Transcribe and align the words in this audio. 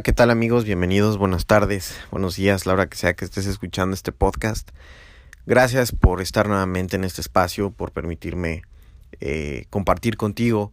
Hola, 0.00 0.04
¿qué 0.04 0.12
tal 0.14 0.30
amigos? 0.30 0.64
Bienvenidos, 0.64 1.18
buenas 1.18 1.44
tardes, 1.44 1.94
buenos 2.10 2.34
días, 2.34 2.64
la 2.64 2.72
hora 2.72 2.88
que 2.88 2.96
sea 2.96 3.12
que 3.12 3.26
estés 3.26 3.44
escuchando 3.44 3.92
este 3.92 4.12
podcast. 4.12 4.70
Gracias 5.44 5.92
por 5.92 6.22
estar 6.22 6.48
nuevamente 6.48 6.96
en 6.96 7.04
este 7.04 7.20
espacio, 7.20 7.70
por 7.70 7.92
permitirme 7.92 8.62
eh, 9.20 9.66
compartir 9.68 10.16
contigo 10.16 10.72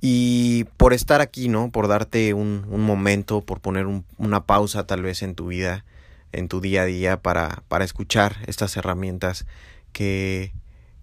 y 0.00 0.62
por 0.76 0.92
estar 0.92 1.20
aquí, 1.20 1.48
¿no? 1.48 1.72
Por 1.72 1.88
darte 1.88 2.32
un, 2.32 2.64
momento, 2.68 3.40
por 3.40 3.58
poner 3.58 3.88
una 4.16 4.46
pausa 4.46 4.86
tal 4.86 5.02
vez 5.02 5.24
en 5.24 5.34
tu 5.34 5.48
vida, 5.48 5.84
en 6.30 6.46
tu 6.46 6.60
día 6.60 6.82
a 6.82 6.86
día 6.86 7.20
para, 7.20 7.64
para 7.66 7.84
escuchar 7.84 8.36
estas 8.46 8.76
herramientas 8.76 9.44
que, 9.92 10.52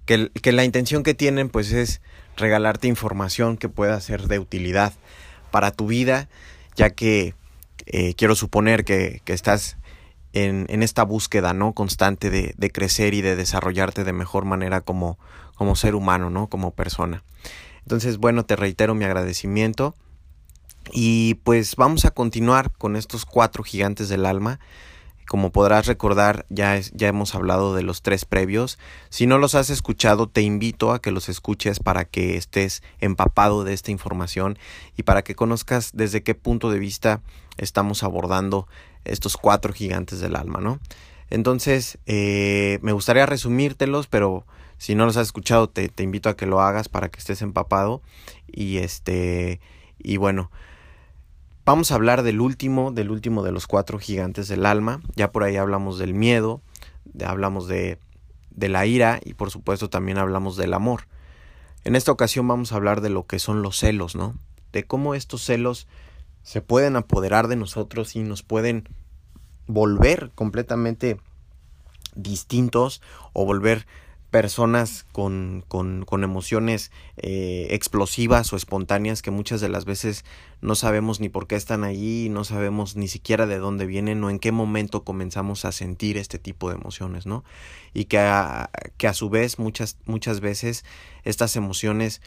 que, 0.06 0.32
que 0.32 0.54
la 0.54 0.64
intención 0.64 1.04
que 1.04 1.14
tienen 1.14 1.50
pues 1.50 1.74
es 1.74 2.00
regalarte 2.38 2.88
información 2.88 3.58
que 3.58 3.68
pueda 3.68 4.00
ser 4.00 4.30
de 4.30 4.40
utilidad 4.40 4.94
para 5.52 5.72
tu 5.72 5.88
vida 5.88 6.30
ya 6.78 6.92
que 6.92 7.34
eh, 7.88 8.14
quiero 8.14 8.36
suponer 8.36 8.86
que, 8.86 9.22
estás 9.26 9.76
en, 10.32 10.68
esta 10.82 11.04
búsqueda 11.04 11.52
no 11.54 11.74
constante 11.74 12.30
de, 12.30 12.54
de, 12.56 12.70
crecer 12.70 13.14
y 13.14 13.22
de 13.22 13.36
desarrollarte 13.36 14.06
de 14.06 14.14
mejor 14.14 14.46
manera 14.46 14.80
como, 14.80 15.20
como 15.56 15.76
ser 15.76 15.96
humano, 15.96 16.30
¿no? 16.30 16.48
como 16.48 16.72
persona. 16.72 17.24
Entonces, 17.82 18.18
bueno, 18.18 18.46
te 18.46 18.56
reitero 18.56 18.96
mi 18.96 19.06
agradecimiento. 19.06 19.96
Y 20.94 21.36
pues 21.44 21.76
vamos 21.76 22.06
a 22.06 22.12
continuar 22.12 22.72
con 22.72 22.96
estos 22.96 23.26
cuatro 23.26 23.64
gigantes 23.64 24.08
del 24.08 24.26
alma. 24.26 24.60
Como 25.28 25.52
podrás 25.52 25.88
recordar, 25.88 26.46
ya, 26.50 26.80
ya 26.80 27.08
hemos 27.10 27.36
hablado 27.36 27.76
de 27.76 27.84
los 27.84 28.02
tres 28.02 28.24
previos. 28.24 28.80
Si 29.10 29.28
no 29.28 29.38
los 29.38 29.56
has 29.56 29.70
escuchado, 29.70 30.28
te 30.28 30.42
invito 30.42 30.94
a 30.94 31.02
que 31.02 31.12
los 31.12 31.28
escuches 31.28 31.80
para 31.80 32.06
que 32.06 32.38
estés 32.38 32.82
empapado 33.00 33.66
de 33.66 33.74
esta 33.74 33.92
información 33.92 34.58
y 34.96 35.04
para 35.04 35.24
que 35.24 35.36
conozcas 35.36 35.92
desde 35.94 36.24
qué 36.24 36.34
punto 36.34 36.72
de 36.72 36.80
vista 36.80 37.22
estamos 37.58 38.04
abordando 38.04 38.68
estos 39.04 39.36
cuatro 39.36 39.74
gigantes 39.74 40.20
del 40.22 40.36
alma, 40.38 40.62
¿no? 40.62 40.80
Entonces, 41.30 41.98
eh, 42.06 42.80
me 42.82 42.94
gustaría 42.94 43.26
resumírtelos, 43.26 44.08
pero 44.08 44.46
si 44.78 44.96
no 44.96 45.06
los 45.06 45.18
has 45.18 45.28
escuchado, 45.28 45.68
te, 45.68 45.90
te 45.90 46.04
invito 46.04 46.30
a 46.30 46.38
que 46.38 46.46
lo 46.46 46.62
hagas 46.62 46.88
para 46.88 47.10
que 47.10 47.20
estés 47.20 47.42
empapado. 47.42 48.02
Y 48.48 48.78
este, 48.78 49.60
y 50.00 50.16
bueno, 50.16 50.52
Vamos 51.68 51.92
a 51.92 51.96
hablar 51.96 52.24
del 52.24 52.40
último, 52.40 52.94
del 52.94 53.12
último 53.12 53.44
de 53.44 53.52
los 53.52 53.68
cuatro 53.68 54.00
gigantes 54.00 54.48
del 54.48 54.66
alma. 54.66 55.02
Ya 55.18 55.34
por 55.34 55.44
ahí 55.44 55.58
hablamos 55.58 56.00
del 56.00 56.14
miedo, 56.14 56.62
hablamos 57.26 57.68
de, 57.68 58.00
de 58.52 58.70
la 58.70 58.86
ira 58.86 59.20
y 59.22 59.34
por 59.34 59.52
supuesto 59.52 59.90
también 59.90 60.18
hablamos 60.18 60.56
del 60.56 60.74
amor. 60.74 61.10
En 61.84 61.98
esta 61.98 62.14
ocasión 62.14 62.48
vamos 62.48 62.72
a 62.72 62.78
hablar 62.78 63.02
de 63.02 63.10
lo 63.10 63.28
que 63.28 63.38
son 63.38 63.64
los 63.64 63.78
celos, 63.78 64.16
¿no? 64.16 64.34
De 64.72 64.86
cómo 64.86 65.14
estos 65.14 65.44
celos 65.44 65.90
se 66.42 66.62
pueden 66.62 66.96
apoderar 66.96 67.50
de 67.50 67.58
nosotros 67.58 68.16
y 68.16 68.24
nos 68.24 68.44
pueden 68.44 68.88
volver 69.66 70.32
completamente 70.36 71.20
distintos 72.16 73.02
o 73.34 73.44
volver 73.44 73.86
personas 74.30 75.06
con, 75.14 75.64
con, 75.68 76.04
con 76.04 76.24
emociones 76.24 76.92
eh, 77.16 77.68
explosivas 77.72 78.52
o 78.52 78.58
espontáneas 78.58 79.22
que 79.22 79.32
muchas 79.32 79.62
de 79.62 79.70
las 79.70 79.86
veces 79.86 80.26
no 80.62 80.76
sabemos 80.76 81.20
ni 81.20 81.30
por 81.30 81.48
qué 81.48 81.56
están 81.56 81.84
allí, 81.84 82.28
no 82.30 82.44
sabemos 82.44 82.96
ni 82.96 83.08
siquiera 83.08 83.46
de 83.46 83.58
dónde 83.58 83.86
vienen 83.86 84.24
o 84.24 84.30
en 84.30 84.40
qué 84.40 84.52
momento 84.52 85.04
comenzamos 85.04 85.64
a 85.66 85.72
sentir 85.72 86.18
este 86.18 86.40
tipo 86.40 86.70
de 86.70 86.76
emociones, 86.76 87.26
¿no? 87.26 87.46
Y 87.94 88.06
que 88.06 88.20
a, 88.20 88.70
que 88.98 89.08
a 89.08 89.14
su 89.14 89.30
vez 89.30 89.60
muchas, 89.60 89.98
muchas 90.06 90.42
veces 90.42 90.84
estas 91.24 91.56
emociones 91.56 92.22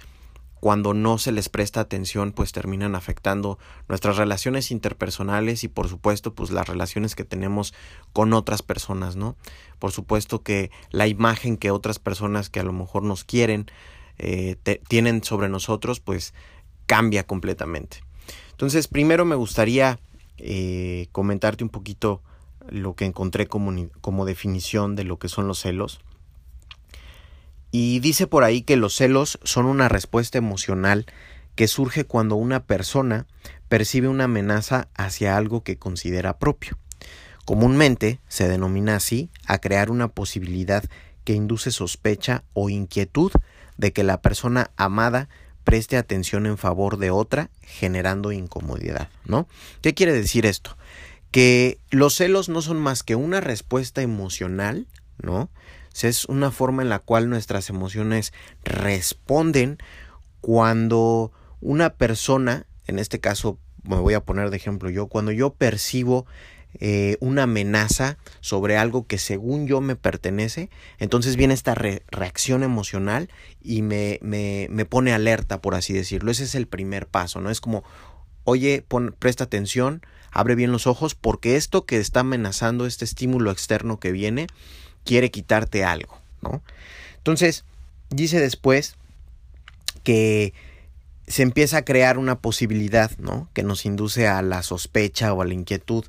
cuando 0.61 0.93
no 0.93 1.17
se 1.17 1.33
les 1.33 1.49
presta 1.49 1.81
atención, 1.81 2.33
pues 2.33 2.53
terminan 2.53 2.95
afectando 2.95 3.59
nuestras 3.89 4.19
relaciones 4.19 4.71
interpersonales 4.71 5.65
y 5.65 5.69
por 5.69 5.89
supuesto, 5.89 6.35
pues 6.35 6.51
las 6.51 6.69
relaciones 6.69 7.17
que 7.17 7.25
tenemos 7.25 7.75
con 8.13 8.35
otras 8.35 8.63
personas, 8.63 9.17
¿no? 9.17 9.37
Por 9.79 9.91
supuesto 9.91 10.43
que 10.43 10.71
la 10.91 11.07
imagen 11.07 11.57
que 11.57 11.71
otras 11.71 11.99
personas 11.99 12.51
que 12.51 12.61
a 12.61 12.65
lo 12.65 12.75
mejor 12.75 13.03
nos 13.03 13.25
quieren 13.25 13.67
eh, 14.19 14.57
tienen 14.87 15.25
sobre 15.25 15.49
nosotros, 15.49 15.99
pues 15.99 16.35
cambia 16.85 17.27
completamente. 17.27 18.05
Entonces, 18.51 18.87
primero 18.87 19.25
me 19.25 19.37
gustaría 19.37 19.99
eh, 20.37 21.09
comentarte 21.13 21.65
un 21.65 21.71
poquito 21.71 22.23
lo 22.69 22.95
que 22.95 23.07
encontré 23.07 23.47
como, 23.47 23.89
como 24.03 24.27
definición 24.27 24.95
de 24.95 25.05
lo 25.05 25.19
que 25.19 25.29
son 25.29 25.49
los 25.49 25.61
celos. 25.61 26.01
Y 27.71 28.01
dice 28.01 28.27
por 28.27 28.45
ahí 28.45 28.63
que 28.63 28.77
los 28.77 28.95
celos 28.95 29.39
son 29.43 29.67
una 29.67 29.89
respuesta 29.89 30.39
emocional 30.39 31.07
que 31.55 31.69
surge 31.69 32.05
cuando 32.05 32.37
una 32.37 32.65
persona 32.65 33.27
percibe 33.69 34.09
una 34.09 34.25
amenaza 34.25 34.89
hacia 34.95 35.37
algo 35.37 35.63
que 35.63 35.79
considera 35.79 36.39
propio. 36.39 36.79
Comúnmente 37.45 38.21
se 38.29 38.49
denomina 38.49 38.97
así 38.97 39.31
a 39.47 39.59
crear 39.59 39.91
una 39.91 40.09
posibilidad 40.09 40.85
que 41.25 41.35
induce 41.35 41.71
sospecha 41.71 42.45
o 42.53 42.71
inquietud 42.71 43.33
de 43.77 43.93
que 43.93 44.05
la 44.05 44.21
persona 44.21 44.71
amada 44.77 45.29
preste 45.65 45.97
atención 45.97 46.47
en 46.47 46.59
favor 46.59 46.97
de 46.97 47.11
otra, 47.11 47.51
generando 47.63 48.33
incomodidad, 48.33 49.09
¿no? 49.25 49.47
¿Qué 49.83 49.95
quiere 49.95 50.13
decir 50.13 50.47
esto? 50.47 50.77
Que 51.31 51.79
los 51.91 52.15
celos 52.15 52.49
no 52.49 52.63
son 52.63 52.79
más 52.79 53.03
que 53.03 53.15
una 53.15 53.41
respuesta 53.41 54.03
emocional, 54.03 54.87
¿no? 55.23 55.51
Es 56.03 56.25
una 56.27 56.51
forma 56.51 56.83
en 56.83 56.89
la 56.89 56.99
cual 56.99 57.29
nuestras 57.29 57.69
emociones 57.71 58.33
responden 58.65 59.79
cuando 60.41 61.33
una 61.61 61.95
persona, 61.95 62.67
en 62.87 62.99
este 62.99 63.21
caso 63.21 63.59
me 63.83 63.97
voy 63.97 64.15
a 64.15 64.25
poner 64.25 64.51
de 64.51 64.57
ejemplo 64.57 64.91
yo, 64.91 65.07
cuando 65.07 65.33
yo 65.33 65.55
percibo 65.55 66.27
eh, 66.79 67.17
una 67.19 67.45
amenaza 67.45 68.17
sobre 68.41 68.77
algo 68.77 69.07
que 69.07 69.19
según 69.19 69.67
yo 69.67 69.81
me 69.81 69.97
pertenece, 69.97 70.71
entonces 70.99 71.37
viene 71.37 71.55
esta 71.55 71.75
reacción 71.75 72.63
emocional 72.63 73.29
y 73.61 73.83
me, 73.83 74.21
me, 74.23 74.69
me, 74.71 74.85
pone 74.85 75.13
alerta, 75.13 75.61
por 75.61 75.75
así 75.75 75.93
decirlo. 75.93 76.31
Ese 76.31 76.45
es 76.45 76.55
el 76.55 76.69
primer 76.69 77.09
paso, 77.09 77.41
¿no? 77.41 77.51
Es 77.51 77.61
como, 77.61 77.83
oye, 78.45 78.85
pon, 78.87 79.17
presta 79.19 79.45
atención, 79.45 80.03
abre 80.31 80.55
bien 80.55 80.71
los 80.71 80.87
ojos, 80.87 81.17
porque 81.17 81.57
esto 81.57 81.87
que 81.87 81.99
está 81.99 82.21
amenazando, 82.21 82.87
este 82.87 83.05
estímulo 83.05 83.51
externo 83.51 83.99
que 83.99 84.13
viene, 84.13 84.47
quiere 85.05 85.31
quitarte 85.31 85.85
algo, 85.85 86.19
¿no? 86.43 86.63
Entonces, 87.19 87.65
dice 88.11 88.41
después 88.41 88.97
que 90.05 90.53
se 91.27 91.43
empieza 91.43 91.79
a 91.79 91.85
crear 91.85 92.19
una 92.19 92.41
posibilidad, 92.41 93.11
¿no? 93.19 93.49
Que 93.53 93.63
nos 93.63 93.87
induce 93.87 94.27
a 94.27 94.43
la 94.43 94.63
sospecha 94.63 95.33
o 95.33 95.43
a 95.43 95.45
la 95.45 95.55
inquietud. 95.55 96.05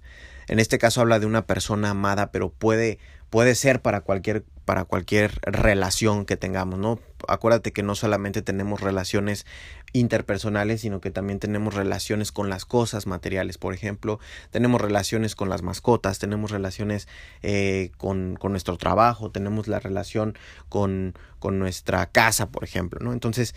En 0.47 0.59
este 0.59 0.80
caso 0.80 1.01
habla 1.01 1.19
de 1.19 1.28
una 1.28 1.46
persona 1.46 1.91
amada, 1.91 2.31
pero 2.31 2.50
puede, 2.50 2.97
puede 3.30 3.53
ser 3.53 3.81
para 3.81 4.01
cualquier, 4.01 4.44
para 4.66 4.85
cualquier 4.85 5.40
relación 5.44 6.25
que 6.25 6.38
tengamos, 6.38 6.80
¿no? 6.80 7.00
Acuérdate 7.28 7.72
que 7.72 7.84
no 7.84 7.94
solamente 7.94 8.41
tenemos 8.41 8.81
relaciones 8.81 9.46
interpersonales, 9.94 10.81
sino 10.81 11.02
que 11.02 11.12
también 11.12 11.40
tenemos 11.40 11.74
relaciones 11.74 12.31
con 12.31 12.50
las 12.50 12.66
cosas 12.66 13.07
materiales, 13.07 13.57
por 13.57 13.74
ejemplo, 13.74 14.19
tenemos 14.50 14.81
relaciones 14.81 15.35
con 15.35 15.50
las 15.50 15.62
mascotas, 15.62 16.19
tenemos 16.19 16.52
relaciones 16.52 17.07
eh, 17.41 17.91
con, 17.97 18.35
con, 18.40 18.51
nuestro 18.51 18.78
trabajo, 18.78 19.31
tenemos 19.31 19.68
la 19.68 19.80
relación 19.80 20.38
con, 20.69 21.13
con 21.39 21.60
nuestra 21.60 22.06
casa, 22.06 22.50
por 22.50 22.63
ejemplo, 22.63 23.00
¿no? 23.01 23.13
Entonces, 23.13 23.56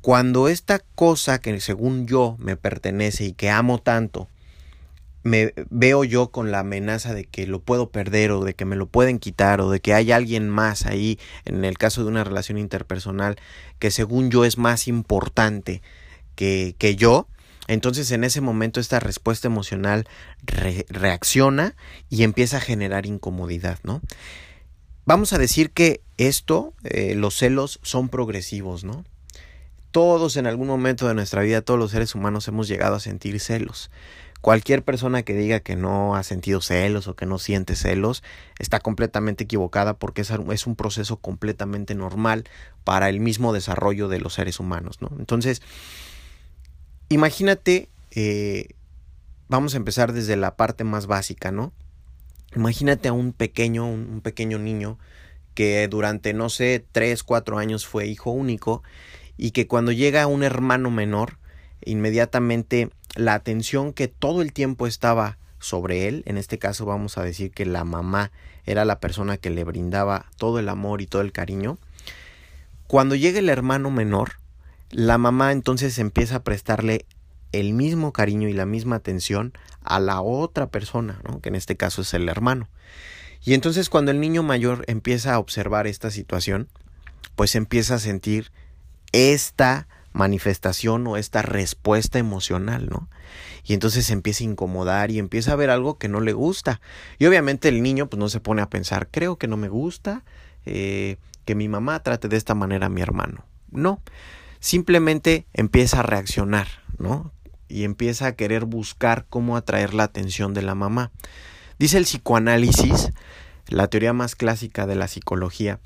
cuando 0.00 0.48
esta 0.48 0.80
cosa 0.80 1.40
que 1.40 1.60
según 1.60 2.06
yo 2.06 2.36
me 2.38 2.56
pertenece 2.56 3.24
y 3.24 3.32
que 3.32 3.50
amo 3.50 3.78
tanto, 3.78 4.28
me 5.22 5.54
veo 5.70 6.04
yo 6.04 6.30
con 6.30 6.50
la 6.50 6.60
amenaza 6.60 7.14
de 7.14 7.24
que 7.24 7.46
lo 7.46 7.60
puedo 7.60 7.90
perder 7.90 8.32
o 8.32 8.44
de 8.44 8.54
que 8.54 8.64
me 8.64 8.76
lo 8.76 8.86
pueden 8.86 9.18
quitar 9.18 9.60
o 9.60 9.70
de 9.70 9.80
que 9.80 9.94
hay 9.94 10.12
alguien 10.12 10.48
más 10.48 10.86
ahí 10.86 11.18
en 11.44 11.64
el 11.64 11.78
caso 11.78 12.02
de 12.02 12.08
una 12.08 12.24
relación 12.24 12.58
interpersonal 12.58 13.36
que 13.78 13.90
según 13.90 14.30
yo 14.30 14.44
es 14.44 14.58
más 14.58 14.88
importante 14.88 15.82
que, 16.34 16.74
que 16.78 16.96
yo, 16.96 17.28
entonces 17.68 18.10
en 18.10 18.24
ese 18.24 18.40
momento 18.40 18.80
esta 18.80 19.00
respuesta 19.00 19.46
emocional 19.46 20.06
reacciona 20.88 21.74
y 22.10 22.24
empieza 22.24 22.56
a 22.56 22.60
generar 22.60 23.06
incomodidad, 23.06 23.78
¿no? 23.84 24.00
Vamos 25.04 25.32
a 25.32 25.38
decir 25.38 25.70
que 25.70 26.00
esto, 26.16 26.74
eh, 26.84 27.14
los 27.16 27.36
celos 27.36 27.80
son 27.82 28.08
progresivos, 28.08 28.84
¿no? 28.84 29.04
Todos 29.90 30.36
en 30.36 30.46
algún 30.46 30.68
momento 30.68 31.08
de 31.08 31.14
nuestra 31.14 31.42
vida, 31.42 31.60
todos 31.60 31.78
los 31.78 31.90
seres 31.90 32.14
humanos 32.14 32.46
hemos 32.48 32.68
llegado 32.68 32.96
a 32.96 33.00
sentir 33.00 33.38
celos. 33.40 33.90
Cualquier 34.42 34.82
persona 34.82 35.22
que 35.22 35.34
diga 35.34 35.60
que 35.60 35.76
no 35.76 36.16
ha 36.16 36.24
sentido 36.24 36.60
celos 36.60 37.06
o 37.06 37.14
que 37.14 37.26
no 37.26 37.38
siente 37.38 37.76
celos 37.76 38.24
está 38.58 38.80
completamente 38.80 39.44
equivocada 39.44 39.94
porque 39.94 40.22
es 40.22 40.66
un 40.66 40.74
proceso 40.74 41.16
completamente 41.16 41.94
normal 41.94 42.44
para 42.82 43.08
el 43.08 43.20
mismo 43.20 43.52
desarrollo 43.52 44.08
de 44.08 44.18
los 44.18 44.34
seres 44.34 44.58
humanos. 44.58 45.00
¿no? 45.00 45.12
Entonces, 45.16 45.62
imagínate, 47.08 47.88
eh, 48.10 48.70
vamos 49.48 49.74
a 49.74 49.76
empezar 49.76 50.12
desde 50.12 50.34
la 50.34 50.56
parte 50.56 50.82
más 50.82 51.06
básica, 51.06 51.52
¿no? 51.52 51.72
Imagínate 52.56 53.08
a 53.08 53.12
un 53.12 53.32
pequeño, 53.32 53.86
un, 53.86 54.22
pequeño 54.22 54.58
niño 54.58 54.98
que 55.54 55.86
durante, 55.86 56.34
no 56.34 56.48
sé, 56.48 56.84
3, 56.90 57.22
4 57.22 57.58
años 57.58 57.86
fue 57.86 58.06
hijo 58.08 58.32
único 58.32 58.82
y 59.36 59.52
que 59.52 59.68
cuando 59.68 59.92
llega 59.92 60.26
un 60.26 60.42
hermano 60.42 60.90
menor, 60.90 61.38
inmediatamente 61.84 62.90
la 63.14 63.34
atención 63.34 63.92
que 63.92 64.08
todo 64.08 64.42
el 64.42 64.52
tiempo 64.52 64.86
estaba 64.86 65.38
sobre 65.58 66.08
él, 66.08 66.22
en 66.26 66.38
este 66.38 66.58
caso 66.58 66.86
vamos 66.86 67.18
a 67.18 67.22
decir 67.22 67.52
que 67.52 67.66
la 67.66 67.84
mamá 67.84 68.32
era 68.64 68.84
la 68.84 68.98
persona 68.98 69.36
que 69.36 69.50
le 69.50 69.64
brindaba 69.64 70.26
todo 70.36 70.58
el 70.58 70.68
amor 70.68 71.02
y 71.02 71.06
todo 71.06 71.22
el 71.22 71.32
cariño, 71.32 71.78
cuando 72.86 73.14
llega 73.14 73.38
el 73.38 73.48
hermano 73.48 73.90
menor, 73.90 74.32
la 74.90 75.18
mamá 75.18 75.52
entonces 75.52 75.98
empieza 75.98 76.36
a 76.36 76.42
prestarle 76.42 77.06
el 77.52 77.74
mismo 77.74 78.12
cariño 78.12 78.48
y 78.48 78.52
la 78.52 78.66
misma 78.66 78.96
atención 78.96 79.52
a 79.82 80.00
la 80.00 80.20
otra 80.20 80.68
persona, 80.68 81.20
¿no? 81.28 81.40
que 81.40 81.48
en 81.48 81.54
este 81.54 81.76
caso 81.76 82.02
es 82.02 82.12
el 82.14 82.28
hermano. 82.28 82.68
Y 83.44 83.54
entonces 83.54 83.88
cuando 83.88 84.10
el 84.10 84.20
niño 84.20 84.42
mayor 84.42 84.84
empieza 84.88 85.34
a 85.34 85.38
observar 85.38 85.86
esta 85.86 86.10
situación, 86.10 86.68
pues 87.36 87.54
empieza 87.54 87.96
a 87.96 87.98
sentir 87.98 88.52
esta 89.12 89.88
manifestación 90.12 91.06
o 91.06 91.16
esta 91.16 91.42
respuesta 91.42 92.18
emocional, 92.18 92.88
¿no? 92.88 93.08
Y 93.64 93.74
entonces 93.74 94.06
se 94.06 94.12
empieza 94.12 94.44
a 94.44 94.48
incomodar 94.48 95.10
y 95.10 95.18
empieza 95.18 95.52
a 95.52 95.56
ver 95.56 95.70
algo 95.70 95.98
que 95.98 96.08
no 96.08 96.20
le 96.20 96.32
gusta. 96.32 96.80
Y 97.18 97.26
obviamente 97.26 97.68
el 97.68 97.82
niño 97.82 98.08
pues 98.08 98.18
no 98.18 98.28
se 98.28 98.40
pone 98.40 98.62
a 98.62 98.68
pensar, 98.70 99.08
creo 99.10 99.36
que 99.36 99.48
no 99.48 99.56
me 99.56 99.68
gusta 99.68 100.24
eh, 100.66 101.16
que 101.44 101.54
mi 101.54 101.68
mamá 101.68 102.02
trate 102.02 102.28
de 102.28 102.36
esta 102.36 102.54
manera 102.54 102.86
a 102.86 102.90
mi 102.90 103.00
hermano. 103.00 103.44
No, 103.70 104.00
simplemente 104.60 105.46
empieza 105.54 106.00
a 106.00 106.02
reaccionar, 106.02 106.68
¿no? 106.98 107.32
Y 107.68 107.84
empieza 107.84 108.26
a 108.26 108.32
querer 108.32 108.64
buscar 108.64 109.26
cómo 109.28 109.56
atraer 109.56 109.94
la 109.94 110.04
atención 110.04 110.52
de 110.52 110.62
la 110.62 110.74
mamá. 110.74 111.10
Dice 111.78 111.96
el 111.96 112.04
psicoanálisis, 112.04 113.12
la 113.68 113.88
teoría 113.88 114.12
más 114.12 114.36
clásica 114.36 114.86
de 114.86 114.94
la 114.94 115.08
psicología, 115.08 115.80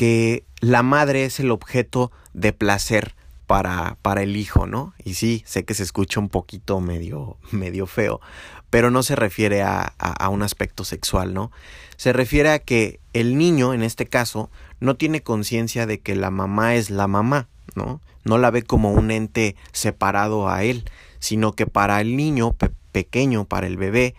que 0.00 0.44
la 0.60 0.82
madre 0.82 1.26
es 1.26 1.40
el 1.40 1.50
objeto 1.50 2.10
de 2.32 2.54
placer 2.54 3.14
para, 3.46 3.98
para 4.00 4.22
el 4.22 4.34
hijo, 4.34 4.66
¿no? 4.66 4.94
Y 5.04 5.12
sí, 5.12 5.42
sé 5.44 5.66
que 5.66 5.74
se 5.74 5.82
escucha 5.82 6.20
un 6.20 6.30
poquito 6.30 6.80
medio, 6.80 7.36
medio 7.50 7.86
feo, 7.86 8.22
pero 8.70 8.90
no 8.90 9.02
se 9.02 9.14
refiere 9.14 9.60
a, 9.60 9.82
a, 9.98 10.28
un 10.30 10.42
aspecto 10.42 10.84
sexual, 10.84 11.34
¿no? 11.34 11.52
Se 11.98 12.14
refiere 12.14 12.50
a 12.50 12.60
que 12.60 12.98
el 13.12 13.36
niño, 13.36 13.74
en 13.74 13.82
este 13.82 14.06
caso, 14.06 14.48
no 14.80 14.96
tiene 14.96 15.22
conciencia 15.22 15.84
de 15.84 16.00
que 16.00 16.14
la 16.14 16.30
mamá 16.30 16.76
es 16.76 16.88
la 16.88 17.06
mamá, 17.06 17.48
¿no? 17.74 18.00
No 18.24 18.38
la 18.38 18.50
ve 18.50 18.62
como 18.62 18.92
un 18.92 19.10
ente 19.10 19.54
separado 19.72 20.48
a 20.48 20.64
él, 20.64 20.86
sino 21.18 21.52
que 21.52 21.66
para 21.66 22.00
el 22.00 22.16
niño 22.16 22.56
pequeño, 22.90 23.44
para 23.44 23.66
el 23.66 23.76
bebé, 23.76 24.14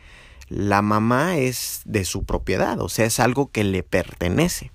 la 0.48 0.83
mamá 0.83 1.38
es 1.38 1.81
de 1.86 2.06
su 2.06 2.24
propiedad, 2.24 2.80
o 2.80 2.88
sea, 2.88 3.07
es 3.07 3.19
algo 3.19 3.50
que 3.50 3.63
le 3.63 3.81
pertenece. 3.81 4.69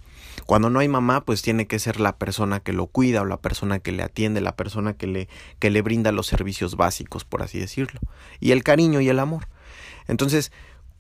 Cuando 0.46 0.70
no 0.70 0.78
hay 0.78 0.88
mamá, 0.88 1.24
pues 1.24 1.42
tiene 1.42 1.66
que 1.66 1.78
ser 1.78 2.00
la 2.00 2.16
persona 2.16 2.60
que 2.60 2.72
lo 2.72 2.86
cuida 2.86 3.22
o 3.22 3.24
la 3.24 3.36
persona 3.36 3.80
que 3.80 3.92
le 3.92 4.02
atiende, 4.02 4.40
la 4.40 4.56
persona 4.56 4.94
que 4.94 5.06
le, 5.06 5.28
que 5.58 5.70
le 5.70 5.82
brinda 5.82 6.12
los 6.12 6.26
servicios 6.26 6.76
básicos, 6.76 7.24
por 7.24 7.42
así 7.42 7.58
decirlo. 7.58 8.00
Y 8.40 8.52
el 8.52 8.62
cariño 8.62 9.00
y 9.00 9.08
el 9.08 9.18
amor. 9.18 9.48
Entonces, 10.06 10.52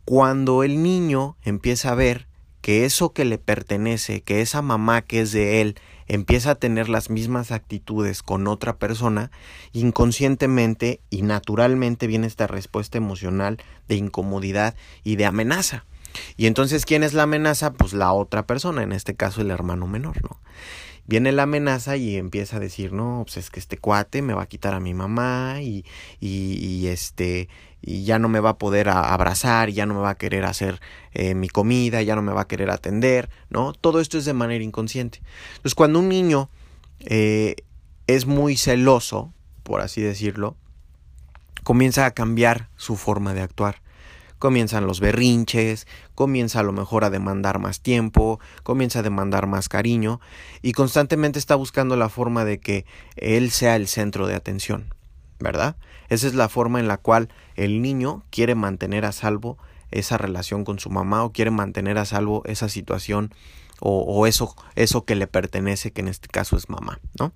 cuando 0.04 0.64
el 0.64 0.82
niño 0.82 1.36
empieza 1.42 1.92
a 1.92 1.94
ver 1.94 2.26
que 2.60 2.84
eso 2.84 3.12
que 3.12 3.24
le 3.24 3.38
pertenece, 3.38 4.22
que 4.22 4.40
esa 4.40 4.62
mamá 4.62 5.02
que 5.02 5.20
es 5.20 5.30
de 5.30 5.60
él, 5.60 5.76
empieza 6.08 6.52
a 6.52 6.54
tener 6.56 6.88
las 6.88 7.10
mismas 7.10 7.52
actitudes 7.52 8.22
con 8.22 8.48
otra 8.48 8.76
persona, 8.76 9.30
inconscientemente 9.72 11.00
y 11.10 11.22
naturalmente 11.22 12.08
viene 12.08 12.26
esta 12.26 12.46
respuesta 12.46 12.98
emocional 12.98 13.58
de 13.86 13.96
incomodidad 13.96 14.74
y 15.04 15.14
de 15.14 15.26
amenaza. 15.26 15.84
Y 16.36 16.46
entonces, 16.46 16.84
¿quién 16.84 17.02
es 17.02 17.14
la 17.14 17.24
amenaza? 17.24 17.72
Pues 17.72 17.92
la 17.92 18.12
otra 18.12 18.46
persona, 18.46 18.82
en 18.82 18.92
este 18.92 19.14
caso 19.14 19.40
el 19.40 19.50
hermano 19.50 19.86
menor, 19.86 20.22
¿no? 20.22 20.40
Viene 21.08 21.30
la 21.30 21.44
amenaza 21.44 21.96
y 21.96 22.16
empieza 22.16 22.56
a 22.56 22.60
decir, 22.60 22.92
no, 22.92 23.22
pues 23.24 23.36
es 23.36 23.50
que 23.50 23.60
este 23.60 23.78
cuate 23.78 24.22
me 24.22 24.34
va 24.34 24.42
a 24.42 24.46
quitar 24.46 24.74
a 24.74 24.80
mi 24.80 24.92
mamá 24.92 25.62
y, 25.62 25.84
y, 26.20 26.88
este, 26.88 27.48
y 27.80 28.02
ya 28.02 28.18
no 28.18 28.28
me 28.28 28.40
va 28.40 28.50
a 28.50 28.58
poder 28.58 28.88
abrazar, 28.88 29.70
ya 29.70 29.86
no 29.86 29.94
me 29.94 30.00
va 30.00 30.10
a 30.10 30.14
querer 30.16 30.44
hacer 30.44 30.80
eh, 31.12 31.36
mi 31.36 31.48
comida, 31.48 32.02
ya 32.02 32.16
no 32.16 32.22
me 32.22 32.32
va 32.32 32.42
a 32.42 32.48
querer 32.48 32.70
atender, 32.70 33.30
¿no? 33.50 33.72
Todo 33.72 34.00
esto 34.00 34.18
es 34.18 34.24
de 34.24 34.32
manera 34.32 34.64
inconsciente. 34.64 35.20
Entonces, 35.50 35.76
cuando 35.76 36.00
un 36.00 36.08
niño 36.08 36.50
eh, 37.00 37.54
es 38.08 38.26
muy 38.26 38.56
celoso, 38.56 39.32
por 39.62 39.82
así 39.82 40.00
decirlo, 40.00 40.56
comienza 41.62 42.04
a 42.04 42.10
cambiar 42.10 42.68
su 42.76 42.96
forma 42.96 43.32
de 43.32 43.42
actuar 43.42 43.80
comienzan 44.38 44.86
los 44.86 45.00
berrinches, 45.00 45.86
comienza 46.14 46.60
a 46.60 46.62
lo 46.62 46.72
mejor 46.72 47.04
a 47.04 47.10
demandar 47.10 47.58
más 47.58 47.80
tiempo, 47.80 48.40
comienza 48.62 49.00
a 49.00 49.02
demandar 49.02 49.46
más 49.46 49.68
cariño 49.68 50.20
y 50.62 50.72
constantemente 50.72 51.38
está 51.38 51.54
buscando 51.54 51.96
la 51.96 52.08
forma 52.08 52.44
de 52.44 52.58
que 52.58 52.84
él 53.16 53.50
sea 53.50 53.76
el 53.76 53.88
centro 53.88 54.26
de 54.26 54.34
atención, 54.34 54.94
¿verdad? 55.38 55.76
Esa 56.08 56.26
es 56.26 56.34
la 56.34 56.48
forma 56.48 56.80
en 56.80 56.88
la 56.88 56.98
cual 56.98 57.28
el 57.54 57.82
niño 57.82 58.24
quiere 58.30 58.54
mantener 58.54 59.04
a 59.04 59.12
salvo 59.12 59.58
esa 59.90 60.18
relación 60.18 60.64
con 60.64 60.78
su 60.78 60.90
mamá 60.90 61.24
o 61.24 61.32
quiere 61.32 61.50
mantener 61.50 61.98
a 61.98 62.04
salvo 62.04 62.42
esa 62.46 62.68
situación 62.68 63.32
o, 63.80 64.02
o 64.02 64.26
eso, 64.26 64.54
eso 64.74 65.04
que 65.04 65.14
le 65.14 65.26
pertenece, 65.26 65.92
que 65.92 66.00
en 66.00 66.08
este 66.08 66.28
caso 66.28 66.56
es 66.56 66.68
mamá, 66.68 67.00
¿no? 67.18 67.32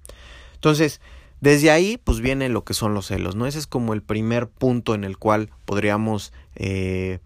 Entonces, 0.55 1.00
desde 1.41 1.71
ahí, 1.71 1.99
pues 2.03 2.21
viene 2.21 2.49
lo 2.49 2.65
que 2.65 2.75
son 2.75 2.95
los 2.95 3.07
celos, 3.07 3.35
¿no? 3.35 3.47
Ese 3.47 3.59
es 3.59 3.67
como 3.67 3.95
el 3.95 4.03
primer 4.03 4.49
punto 4.49 4.95
en 4.95 5.05
el 5.05 5.17
cual 5.17 5.51
podríamos 5.65 6.33
eh, 6.55 7.21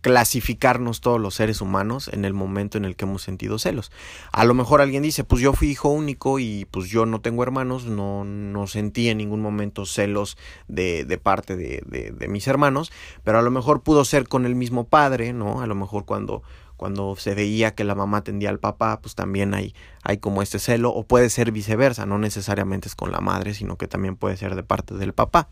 clasificarnos 0.00 1.00
todos 1.00 1.20
los 1.20 1.34
seres 1.34 1.60
humanos 1.60 2.08
en 2.12 2.24
el 2.24 2.32
momento 2.32 2.78
en 2.78 2.84
el 2.84 2.96
que 2.96 3.04
hemos 3.04 3.22
sentido 3.22 3.58
celos. 3.58 3.90
A 4.30 4.44
lo 4.44 4.54
mejor 4.54 4.80
alguien 4.80 5.02
dice, 5.02 5.24
pues 5.24 5.42
yo 5.42 5.52
fui 5.52 5.70
hijo 5.70 5.88
único 5.88 6.38
y 6.38 6.66
pues 6.70 6.88
yo 6.88 7.06
no 7.06 7.20
tengo 7.20 7.42
hermanos, 7.42 7.86
no, 7.86 8.24
no 8.24 8.66
sentí 8.66 9.08
en 9.08 9.18
ningún 9.18 9.40
momento 9.40 9.86
celos 9.86 10.36
de, 10.68 11.04
de 11.04 11.18
parte 11.18 11.56
de, 11.56 11.82
de, 11.86 12.12
de 12.12 12.28
mis 12.28 12.46
hermanos, 12.46 12.92
pero 13.24 13.38
a 13.38 13.42
lo 13.42 13.50
mejor 13.50 13.82
pudo 13.82 14.04
ser 14.04 14.28
con 14.28 14.46
el 14.46 14.54
mismo 14.54 14.84
padre, 14.84 15.32
¿no? 15.32 15.60
A 15.62 15.66
lo 15.66 15.74
mejor 15.74 16.04
cuando 16.04 16.42
cuando 16.78 17.16
se 17.16 17.34
veía 17.34 17.74
que 17.74 17.82
la 17.82 17.96
mamá 17.96 18.18
atendía 18.18 18.50
al 18.50 18.60
papá, 18.60 19.00
pues 19.02 19.16
también 19.16 19.52
hay, 19.52 19.74
hay 20.04 20.18
como 20.18 20.42
este 20.42 20.60
celo, 20.60 20.90
o 20.90 21.02
puede 21.02 21.28
ser 21.28 21.50
viceversa, 21.50 22.06
no 22.06 22.18
necesariamente 22.18 22.86
es 22.88 22.94
con 22.94 23.10
la 23.10 23.20
madre, 23.20 23.52
sino 23.52 23.76
que 23.76 23.88
también 23.88 24.14
puede 24.14 24.36
ser 24.36 24.54
de 24.54 24.62
parte 24.62 24.94
del 24.94 25.12
papá. 25.12 25.48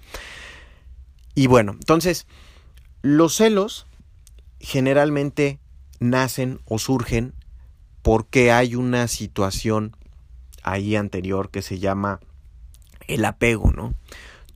Y 1.35 1.49
bueno, 1.49 1.73
entonces, 1.73 2.29
los 3.03 3.35
celos 3.35 3.89
generalmente 4.61 5.59
nacen 5.99 6.61
o 6.65 6.79
surgen 6.79 7.35
porque 8.03 8.53
hay 8.53 8.77
una 8.77 9.09
situación 9.09 9.97
ahí 10.63 10.95
anterior 10.95 11.51
que 11.51 11.61
se 11.61 11.81
llama 11.81 12.21
el 13.09 13.25
apego, 13.25 13.73
¿no? 13.73 13.95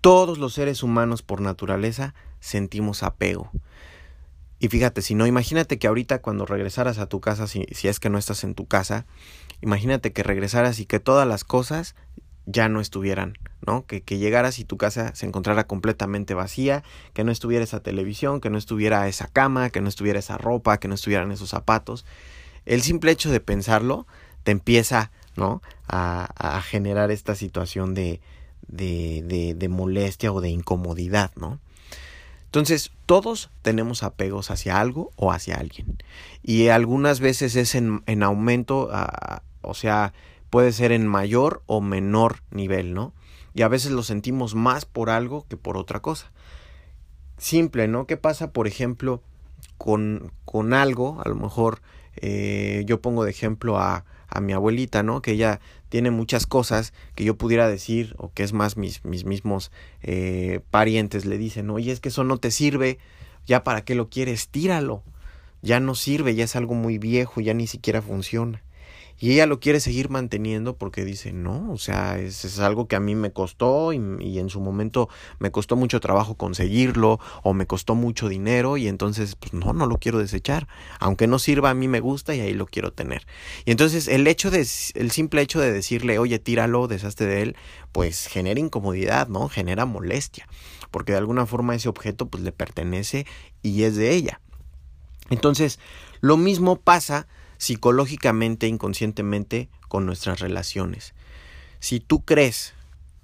Todos 0.00 0.38
los 0.38 0.54
seres 0.54 0.84
humanos 0.84 1.22
por 1.22 1.40
naturaleza 1.40 2.14
sentimos 2.38 3.02
apego. 3.02 3.50
Y 4.60 4.68
fíjate, 4.68 5.00
si 5.00 5.14
no, 5.14 5.26
imagínate 5.26 5.78
que 5.78 5.86
ahorita 5.86 6.20
cuando 6.20 6.44
regresaras 6.44 6.98
a 6.98 7.06
tu 7.06 7.20
casa, 7.20 7.46
si, 7.46 7.64
si, 7.72 7.88
es 7.88 7.98
que 7.98 8.10
no 8.10 8.18
estás 8.18 8.44
en 8.44 8.54
tu 8.54 8.66
casa, 8.66 9.06
imagínate 9.62 10.12
que 10.12 10.22
regresaras 10.22 10.78
y 10.80 10.86
que 10.86 11.00
todas 11.00 11.26
las 11.26 11.44
cosas 11.44 11.96
ya 12.44 12.68
no 12.68 12.80
estuvieran, 12.80 13.38
¿no? 13.66 13.86
Que, 13.86 14.02
que 14.02 14.18
llegaras 14.18 14.58
y 14.58 14.66
tu 14.66 14.76
casa 14.76 15.14
se 15.14 15.24
encontrara 15.24 15.66
completamente 15.66 16.34
vacía, 16.34 16.84
que 17.14 17.24
no 17.24 17.32
estuviera 17.32 17.64
esa 17.64 17.80
televisión, 17.80 18.40
que 18.40 18.50
no 18.50 18.58
estuviera 18.58 19.08
esa 19.08 19.28
cama, 19.28 19.70
que 19.70 19.80
no 19.80 19.88
estuviera 19.88 20.18
esa 20.18 20.36
ropa, 20.36 20.78
que 20.78 20.88
no 20.88 20.94
estuvieran 20.94 21.32
esos 21.32 21.48
zapatos. 21.48 22.04
El 22.66 22.82
simple 22.82 23.12
hecho 23.12 23.30
de 23.30 23.40
pensarlo 23.40 24.06
te 24.42 24.50
empieza, 24.50 25.10
¿no? 25.36 25.62
A, 25.88 26.28
a 26.36 26.60
generar 26.60 27.10
esta 27.10 27.34
situación 27.34 27.94
de, 27.94 28.20
de, 28.68 29.22
de, 29.24 29.54
de 29.54 29.68
molestia 29.68 30.32
o 30.32 30.42
de 30.42 30.50
incomodidad, 30.50 31.30
¿no? 31.36 31.60
Entonces, 32.50 32.90
todos 33.06 33.48
tenemos 33.62 34.02
apegos 34.02 34.50
hacia 34.50 34.80
algo 34.80 35.12
o 35.14 35.30
hacia 35.30 35.54
alguien. 35.54 36.02
Y 36.42 36.66
algunas 36.66 37.20
veces 37.20 37.54
es 37.54 37.76
en, 37.76 38.02
en 38.06 38.24
aumento, 38.24 38.90
o 39.60 39.74
sea, 39.74 40.12
puede 40.50 40.72
ser 40.72 40.90
en 40.90 41.06
mayor 41.06 41.62
o 41.66 41.80
menor 41.80 42.42
nivel, 42.50 42.92
¿no? 42.92 43.14
Y 43.54 43.62
a 43.62 43.68
veces 43.68 43.92
lo 43.92 44.02
sentimos 44.02 44.56
más 44.56 44.84
por 44.84 45.10
algo 45.10 45.46
que 45.48 45.56
por 45.56 45.76
otra 45.76 46.00
cosa. 46.00 46.32
Simple, 47.38 47.86
¿no? 47.86 48.08
¿Qué 48.08 48.16
pasa, 48.16 48.52
por 48.52 48.66
ejemplo, 48.66 49.22
con, 49.78 50.32
con 50.44 50.74
algo? 50.74 51.22
A 51.24 51.28
lo 51.28 51.36
mejor 51.36 51.82
eh, 52.16 52.82
yo 52.84 53.00
pongo 53.00 53.22
de 53.22 53.30
ejemplo 53.30 53.78
a, 53.78 54.04
a 54.26 54.40
mi 54.40 54.54
abuelita, 54.54 55.04
¿no? 55.04 55.22
Que 55.22 55.32
ella 55.32 55.60
tiene 55.90 56.10
muchas 56.10 56.46
cosas 56.46 56.94
que 57.14 57.24
yo 57.24 57.36
pudiera 57.36 57.68
decir, 57.68 58.14
o 58.16 58.32
que 58.32 58.42
es 58.42 58.54
más 58.54 58.78
mis, 58.78 59.04
mis 59.04 59.26
mismos 59.26 59.70
eh, 60.02 60.60
parientes 60.70 61.26
le 61.26 61.36
dicen, 61.36 61.68
oye, 61.68 61.92
es 61.92 62.00
que 62.00 62.08
eso 62.08 62.24
no 62.24 62.38
te 62.38 62.50
sirve, 62.50 62.98
ya 63.46 63.62
para 63.64 63.84
qué 63.84 63.94
lo 63.94 64.08
quieres, 64.08 64.48
tíralo, 64.48 65.02
ya 65.60 65.80
no 65.80 65.94
sirve, 65.94 66.34
ya 66.34 66.44
es 66.44 66.56
algo 66.56 66.74
muy 66.74 66.96
viejo, 66.96 67.42
ya 67.42 67.52
ni 67.52 67.66
siquiera 67.66 68.00
funciona. 68.00 68.62
Y 69.22 69.32
ella 69.32 69.44
lo 69.44 69.60
quiere 69.60 69.80
seguir 69.80 70.08
manteniendo 70.08 70.76
porque 70.76 71.04
dice, 71.04 71.34
no, 71.34 71.70
o 71.70 71.76
sea, 71.76 72.18
es, 72.18 72.46
es 72.46 72.58
algo 72.58 72.88
que 72.88 72.96
a 72.96 73.00
mí 73.00 73.14
me 73.14 73.32
costó 73.32 73.92
y, 73.92 74.00
y, 74.18 74.38
en 74.38 74.48
su 74.48 74.60
momento 74.60 75.10
me 75.38 75.50
costó 75.50 75.76
mucho 75.76 76.00
trabajo 76.00 76.36
conseguirlo 76.36 77.20
o 77.42 77.52
me 77.52 77.66
costó 77.66 77.94
mucho 77.94 78.30
dinero 78.30 78.78
y 78.78 78.88
entonces, 78.88 79.36
pues 79.36 79.52
no, 79.52 79.74
no 79.74 79.86
lo 79.86 79.98
quiero 79.98 80.18
desechar. 80.18 80.68
Aunque 81.00 81.26
no 81.26 81.38
sirva, 81.38 81.68
a 81.68 81.74
mí 81.74 81.86
me 81.86 82.00
gusta 82.00 82.34
y 82.34 82.40
ahí 82.40 82.54
lo 82.54 82.64
quiero 82.64 82.94
tener. 82.94 83.26
Y 83.66 83.72
entonces 83.72 84.08
el 84.08 84.26
hecho 84.26 84.50
de, 84.50 84.66
el 84.94 85.10
simple 85.10 85.42
hecho 85.42 85.60
de 85.60 85.70
decirle, 85.70 86.18
oye, 86.18 86.38
tíralo, 86.38 86.88
deshazte 86.88 87.26
de 87.26 87.42
él, 87.42 87.56
pues 87.92 88.26
genera 88.26 88.58
incomodidad, 88.58 89.28
¿no? 89.28 89.50
Genera 89.50 89.84
molestia. 89.84 90.48
Porque 90.90 91.12
de 91.12 91.18
alguna 91.18 91.44
forma 91.44 91.74
ese 91.74 91.90
objeto 91.90 92.30
pues 92.30 92.42
le 92.42 92.52
pertenece 92.52 93.26
y 93.60 93.82
es 93.82 93.96
de 93.96 94.14
ella. 94.14 94.40
Entonces, 95.28 95.78
lo 96.20 96.38
mismo 96.38 96.76
pasa 96.76 97.28
psicológicamente, 97.60 98.66
inconscientemente, 98.66 99.68
con 99.86 100.06
nuestras 100.06 100.40
relaciones. 100.40 101.12
Si 101.78 102.00
tú 102.00 102.24
crees 102.24 102.72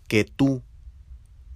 que 0.09 0.25
tu 0.25 0.63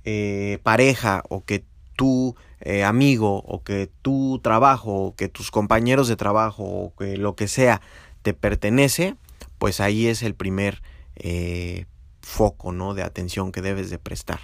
eh, 0.04 0.58
pareja 0.62 1.22
o 1.28 1.44
que 1.44 1.62
tu 1.94 2.36
eh, 2.60 2.82
amigo 2.82 3.36
o 3.36 3.62
que 3.62 3.90
tu 4.00 4.40
trabajo 4.42 4.94
o 4.94 5.14
que 5.14 5.28
tus 5.28 5.50
compañeros 5.50 6.08
de 6.08 6.16
trabajo 6.16 6.64
o 6.64 6.94
que 6.96 7.18
lo 7.18 7.36
que 7.36 7.48
sea 7.48 7.82
te 8.22 8.32
pertenece, 8.32 9.14
pues 9.58 9.80
ahí 9.80 10.06
es 10.06 10.22
el 10.22 10.34
primer 10.34 10.80
eh, 11.16 11.84
foco 12.22 12.72
¿no? 12.72 12.94
de 12.94 13.02
atención 13.02 13.52
que 13.52 13.60
debes 13.60 13.90
de 13.90 13.98
prestar. 13.98 14.40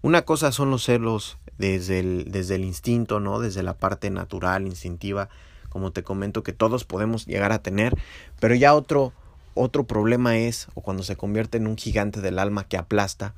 Una 0.00 0.22
cosa 0.22 0.50
son 0.50 0.72
los 0.72 0.82
celos 0.82 1.38
desde 1.58 2.00
el, 2.00 2.24
desde 2.32 2.56
el 2.56 2.64
instinto, 2.64 3.20
¿no? 3.20 3.38
desde 3.38 3.62
la 3.62 3.74
parte 3.74 4.10
natural, 4.10 4.66
instintiva, 4.66 5.28
como 5.72 5.90
te 5.90 6.02
comento, 6.02 6.42
que 6.42 6.52
todos 6.52 6.84
podemos 6.84 7.24
llegar 7.24 7.50
a 7.50 7.62
tener, 7.62 7.96
pero 8.38 8.54
ya 8.54 8.74
otro, 8.74 9.14
otro 9.54 9.84
problema 9.84 10.36
es, 10.36 10.68
o 10.74 10.82
cuando 10.82 11.02
se 11.02 11.16
convierte 11.16 11.56
en 11.56 11.66
un 11.66 11.78
gigante 11.78 12.20
del 12.20 12.38
alma 12.38 12.68
que 12.68 12.76
aplasta, 12.76 13.34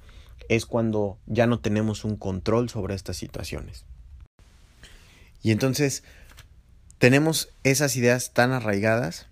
es 0.48 0.66
cuando 0.66 1.16
ya 1.26 1.46
no 1.46 1.60
tenemos 1.60 2.04
un 2.04 2.16
control 2.16 2.68
sobre 2.68 2.96
estas 2.96 3.16
situaciones. 3.16 3.84
Y 5.42 5.52
entonces 5.52 6.02
tenemos 6.98 7.50
esas 7.62 7.94
ideas 7.94 8.32
tan 8.32 8.50
arraigadas 8.50 9.28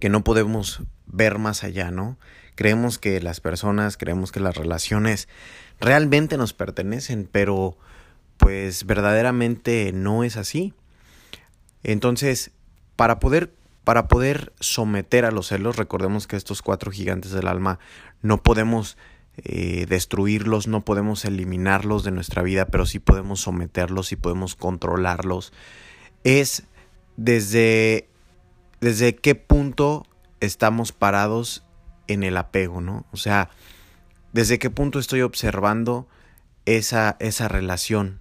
que 0.00 0.08
no 0.08 0.24
podemos 0.24 0.82
ver 1.06 1.38
más 1.38 1.62
allá, 1.62 1.90
¿no? 1.90 2.18
Creemos 2.54 2.98
que 2.98 3.20
las 3.20 3.40
personas, 3.40 3.98
creemos 3.98 4.32
que 4.32 4.40
las 4.40 4.56
relaciones 4.56 5.28
realmente 5.78 6.38
nos 6.38 6.54
pertenecen, 6.54 7.28
pero 7.30 7.76
pues 8.38 8.86
verdaderamente 8.86 9.92
no 9.92 10.24
es 10.24 10.38
así. 10.38 10.72
Entonces, 11.82 12.52
para 12.96 13.18
poder, 13.18 13.54
para 13.84 14.08
poder 14.08 14.52
someter 14.60 15.24
a 15.24 15.30
los 15.30 15.48
celos, 15.48 15.76
recordemos 15.76 16.26
que 16.26 16.36
estos 16.36 16.62
cuatro 16.62 16.90
gigantes 16.90 17.32
del 17.32 17.48
alma 17.48 17.78
no 18.20 18.42
podemos 18.42 18.96
eh, 19.38 19.86
destruirlos, 19.88 20.68
no 20.68 20.84
podemos 20.84 21.24
eliminarlos 21.24 22.04
de 22.04 22.10
nuestra 22.10 22.42
vida, 22.42 22.66
pero 22.66 22.84
sí 22.84 22.98
podemos 22.98 23.40
someterlos 23.40 24.12
y 24.12 24.16
podemos 24.16 24.54
controlarlos. 24.56 25.52
Es 26.22 26.64
desde, 27.16 28.08
desde 28.80 29.16
qué 29.16 29.34
punto 29.34 30.06
estamos 30.40 30.92
parados 30.92 31.64
en 32.08 32.24
el 32.24 32.36
apego, 32.36 32.80
¿no? 32.80 33.06
O 33.12 33.16
sea, 33.16 33.48
desde 34.32 34.58
qué 34.58 34.70
punto 34.70 34.98
estoy 34.98 35.22
observando 35.22 36.06
esa, 36.66 37.16
esa 37.18 37.48
relación, 37.48 38.20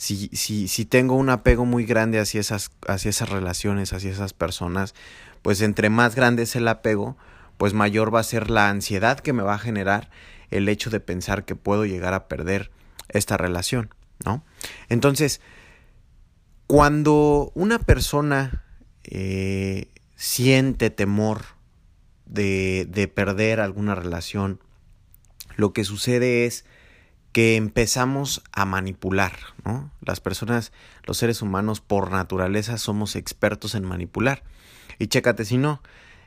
si, 0.00 0.30
si, 0.32 0.66
si 0.66 0.86
tengo 0.86 1.14
un 1.14 1.28
apego 1.28 1.66
muy 1.66 1.84
grande 1.84 2.18
hacia 2.20 2.40
esas, 2.40 2.70
hacia 2.88 3.10
esas 3.10 3.28
relaciones, 3.28 3.92
hacia 3.92 4.10
esas 4.10 4.32
personas, 4.32 4.94
pues 5.42 5.60
entre 5.60 5.90
más 5.90 6.14
grande 6.14 6.44
es 6.44 6.56
el 6.56 6.68
apego, 6.68 7.18
pues 7.58 7.74
mayor 7.74 8.12
va 8.12 8.20
a 8.20 8.22
ser 8.22 8.48
la 8.48 8.70
ansiedad 8.70 9.20
que 9.20 9.34
me 9.34 9.42
va 9.42 9.56
a 9.56 9.58
generar 9.58 10.08
el 10.50 10.70
hecho 10.70 10.88
de 10.88 11.00
pensar 11.00 11.44
que 11.44 11.54
puedo 11.54 11.84
llegar 11.84 12.14
a 12.14 12.28
perder 12.28 12.70
esta 13.10 13.36
relación, 13.36 13.94
¿no? 14.24 14.42
Entonces, 14.88 15.42
cuando 16.66 17.52
una 17.54 17.78
persona 17.78 18.64
eh, 19.04 19.88
siente 20.16 20.88
temor 20.88 21.42
de, 22.24 22.86
de 22.88 23.06
perder 23.06 23.60
alguna 23.60 23.94
relación, 23.94 24.60
lo 25.56 25.74
que 25.74 25.84
sucede 25.84 26.46
es 26.46 26.64
que 27.32 27.56
empezamos 27.56 28.42
a 28.52 28.64
manipular, 28.64 29.32
¿no? 29.64 29.90
Las 30.00 30.20
personas, 30.20 30.72
los 31.04 31.16
seres 31.16 31.42
humanos 31.42 31.80
por 31.80 32.10
naturaleza 32.10 32.78
somos 32.78 33.14
expertos 33.16 33.74
en 33.74 33.84
manipular. 33.84 34.42
Y 34.98 35.06
chécate 35.06 35.44
si 35.44 35.56
no, 35.56 35.80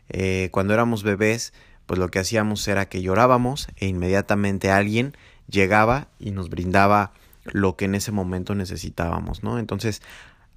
eh, 0.09 0.49
cuando 0.51 0.73
éramos 0.73 1.03
bebés, 1.03 1.53
pues 1.85 1.99
lo 1.99 2.09
que 2.09 2.19
hacíamos 2.19 2.67
era 2.67 2.87
que 2.87 3.01
llorábamos 3.01 3.67
e 3.77 3.87
inmediatamente 3.87 4.71
alguien 4.71 5.15
llegaba 5.49 6.07
y 6.19 6.31
nos 6.31 6.49
brindaba 6.49 7.11
lo 7.43 7.75
que 7.75 7.85
en 7.85 7.95
ese 7.95 8.11
momento 8.11 8.55
necesitábamos, 8.55 9.43
¿no? 9.43 9.59
Entonces, 9.59 10.01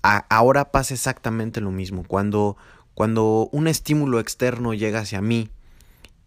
ahora 0.03 0.71
pasa 0.71 0.95
exactamente 0.95 1.61
lo 1.61 1.73
mismo. 1.73 2.05
Cuando, 2.05 2.57
cuando 2.95 3.49
un 3.50 3.67
estímulo 3.67 4.21
externo 4.21 4.73
llega 4.73 5.00
hacia 5.00 5.21
mí 5.21 5.50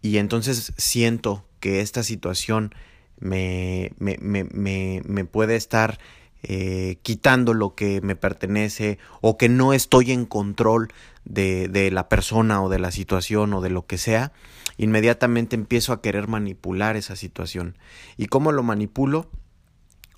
y 0.02 0.18
entonces 0.18 0.74
siento 0.76 1.46
que 1.60 1.80
esta 1.80 2.02
situación 2.02 2.74
me, 3.20 3.92
me, 3.98 4.18
me, 4.20 5.02
me 5.04 5.24
puede 5.24 5.56
estar 5.56 5.98
eh, 6.42 6.98
quitando 7.02 7.52
lo 7.52 7.74
que 7.74 8.00
me 8.00 8.16
pertenece 8.16 8.98
o 9.20 9.36
que 9.36 9.50
no 9.50 9.74
estoy 9.74 10.10
en 10.10 10.24
control 10.24 10.88
de, 11.26 11.68
de, 11.68 11.90
la 11.90 12.08
persona 12.08 12.62
o 12.62 12.70
de 12.70 12.78
la 12.78 12.90
situación 12.90 13.52
o 13.52 13.60
de 13.60 13.68
lo 13.68 13.86
que 13.86 13.98
sea, 13.98 14.32
inmediatamente 14.78 15.54
empiezo 15.54 15.92
a 15.92 16.00
querer 16.00 16.28
manipular 16.28 16.96
esa 16.96 17.14
situación. 17.14 17.76
¿Y 18.16 18.26
cómo 18.26 18.52
lo 18.52 18.62
manipulo? 18.62 19.30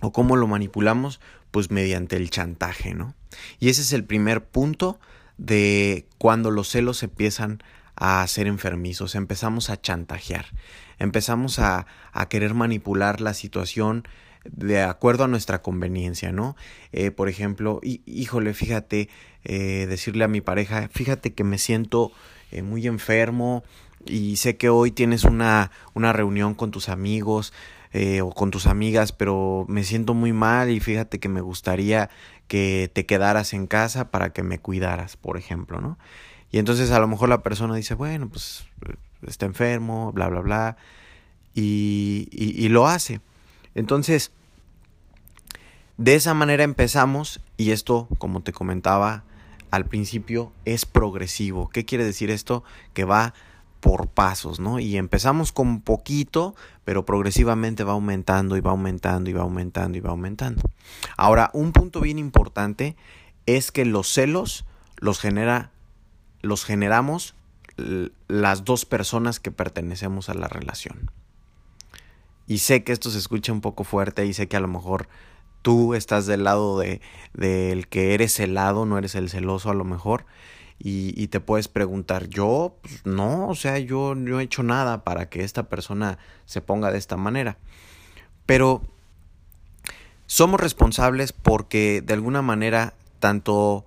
¿O 0.00 0.12
cómo 0.12 0.36
lo 0.36 0.46
manipulamos? 0.46 1.20
Pues 1.50 1.72
mediante 1.72 2.16
el 2.16 2.30
chantaje, 2.30 2.94
¿no? 2.94 3.14
Y 3.58 3.68
ese 3.68 3.82
es 3.82 3.92
el 3.92 4.04
primer 4.04 4.44
punto 4.44 5.00
de 5.38 6.06
cuando 6.18 6.52
los 6.52 6.68
celos 6.68 7.02
empiezan 7.02 7.62
a 7.96 8.26
ser 8.26 8.46
enfermizos, 8.46 9.14
empezamos 9.14 9.70
a 9.70 9.80
chantajear 9.80 10.46
empezamos 11.02 11.58
a, 11.58 11.86
a 12.12 12.28
querer 12.28 12.54
manipular 12.54 13.20
la 13.20 13.34
situación 13.34 14.06
de 14.44 14.82
acuerdo 14.82 15.24
a 15.24 15.28
nuestra 15.28 15.62
conveniencia, 15.62 16.32
¿no? 16.32 16.56
Eh, 16.92 17.10
por 17.10 17.28
ejemplo, 17.28 17.80
híjole, 17.82 18.54
fíjate, 18.54 19.08
eh, 19.44 19.86
decirle 19.88 20.24
a 20.24 20.28
mi 20.28 20.40
pareja, 20.40 20.88
fíjate 20.92 21.32
que 21.32 21.44
me 21.44 21.58
siento 21.58 22.12
eh, 22.50 22.62
muy 22.62 22.86
enfermo 22.86 23.62
y 24.04 24.36
sé 24.36 24.56
que 24.56 24.68
hoy 24.68 24.90
tienes 24.90 25.24
una, 25.24 25.70
una 25.94 26.12
reunión 26.12 26.54
con 26.54 26.70
tus 26.70 26.88
amigos 26.88 27.52
o 28.22 28.32
con 28.32 28.50
tus 28.50 28.66
amigas, 28.66 29.12
pero 29.12 29.66
me 29.68 29.84
siento 29.84 30.14
muy 30.14 30.32
mal 30.32 30.70
y 30.70 30.80
fíjate 30.80 31.20
que 31.20 31.28
me 31.28 31.42
gustaría 31.42 32.08
que 32.48 32.90
te 32.90 33.04
quedaras 33.04 33.52
en 33.52 33.66
casa 33.66 34.10
para 34.10 34.32
que 34.32 34.42
me 34.42 34.58
cuidaras, 34.58 35.18
por 35.18 35.36
ejemplo, 35.36 35.82
¿no? 35.82 35.98
Y 36.52 36.58
entonces 36.58 36.90
a 36.90 37.00
lo 37.00 37.08
mejor 37.08 37.30
la 37.30 37.42
persona 37.42 37.74
dice, 37.74 37.94
bueno, 37.94 38.28
pues 38.28 38.64
está 39.26 39.46
enfermo, 39.46 40.12
bla, 40.12 40.28
bla, 40.28 40.40
bla, 40.40 40.76
y, 41.54 42.68
lo 42.68 42.86
hace. 42.86 43.20
Entonces, 43.74 44.32
de 45.96 46.14
esa 46.14 46.34
manera 46.34 46.62
empezamos 46.62 47.40
y 47.56 47.70
esto, 47.70 48.06
como 48.18 48.42
te 48.42 48.52
comentaba 48.52 49.24
al 49.70 49.86
principio, 49.86 50.52
es 50.66 50.84
progresivo. 50.84 51.70
¿Qué 51.70 51.86
quiere 51.86 52.04
decir 52.04 52.30
esto? 52.30 52.64
Que 52.92 53.04
va 53.04 53.32
por 53.80 54.08
pasos, 54.08 54.60
¿no? 54.60 54.78
Y 54.78 54.98
empezamos 54.98 55.52
con 55.52 55.80
poquito, 55.80 56.54
pero 56.84 57.06
progresivamente 57.06 57.82
va 57.82 57.92
aumentando 57.92 58.58
y 58.58 58.60
va 58.60 58.72
aumentando 58.72 59.30
y 59.30 59.32
va 59.32 59.42
aumentando 59.42 59.96
y 59.96 60.00
va 60.00 60.10
aumentando. 60.10 60.62
Ahora, 61.16 61.50
un 61.54 61.72
punto 61.72 62.00
bien 62.00 62.18
importante 62.18 62.94
es 63.46 63.72
que 63.72 63.84
los 63.86 64.12
celos 64.12 64.66
los 64.98 65.18
genera 65.18 65.72
los 66.42 66.64
generamos 66.64 67.34
las 68.28 68.64
dos 68.64 68.84
personas 68.84 69.40
que 69.40 69.50
pertenecemos 69.50 70.28
a 70.28 70.34
la 70.34 70.48
relación. 70.48 71.10
Y 72.46 72.58
sé 72.58 72.84
que 72.84 72.92
esto 72.92 73.10
se 73.10 73.18
escucha 73.18 73.52
un 73.52 73.60
poco 73.60 73.84
fuerte 73.84 74.26
y 74.26 74.34
sé 74.34 74.48
que 74.48 74.56
a 74.56 74.60
lo 74.60 74.68
mejor 74.68 75.08
tú 75.62 75.94
estás 75.94 76.26
del 76.26 76.44
lado 76.44 76.78
de 76.78 77.00
del 77.32 77.88
que 77.88 78.14
eres 78.14 78.34
celado, 78.34 78.84
no 78.84 78.98
eres 78.98 79.14
el 79.14 79.30
celoso 79.30 79.70
a 79.70 79.74
lo 79.74 79.84
mejor. 79.84 80.26
Y, 80.84 81.28
te 81.28 81.38
puedes 81.38 81.68
preguntar, 81.68 82.26
yo, 82.28 82.74
pues, 82.82 83.06
no, 83.06 83.46
o 83.48 83.54
sea, 83.54 83.78
yo 83.78 84.16
no 84.16 84.40
he 84.40 84.42
hecho 84.42 84.64
nada 84.64 85.04
para 85.04 85.28
que 85.28 85.44
esta 85.44 85.68
persona 85.68 86.18
se 86.44 86.60
ponga 86.60 86.90
de 86.90 86.98
esta 86.98 87.16
manera. 87.16 87.56
Pero 88.46 88.82
somos 90.26 90.60
responsables 90.60 91.32
porque 91.32 92.02
de 92.04 92.14
alguna 92.14 92.42
manera 92.42 92.94
tanto, 93.20 93.86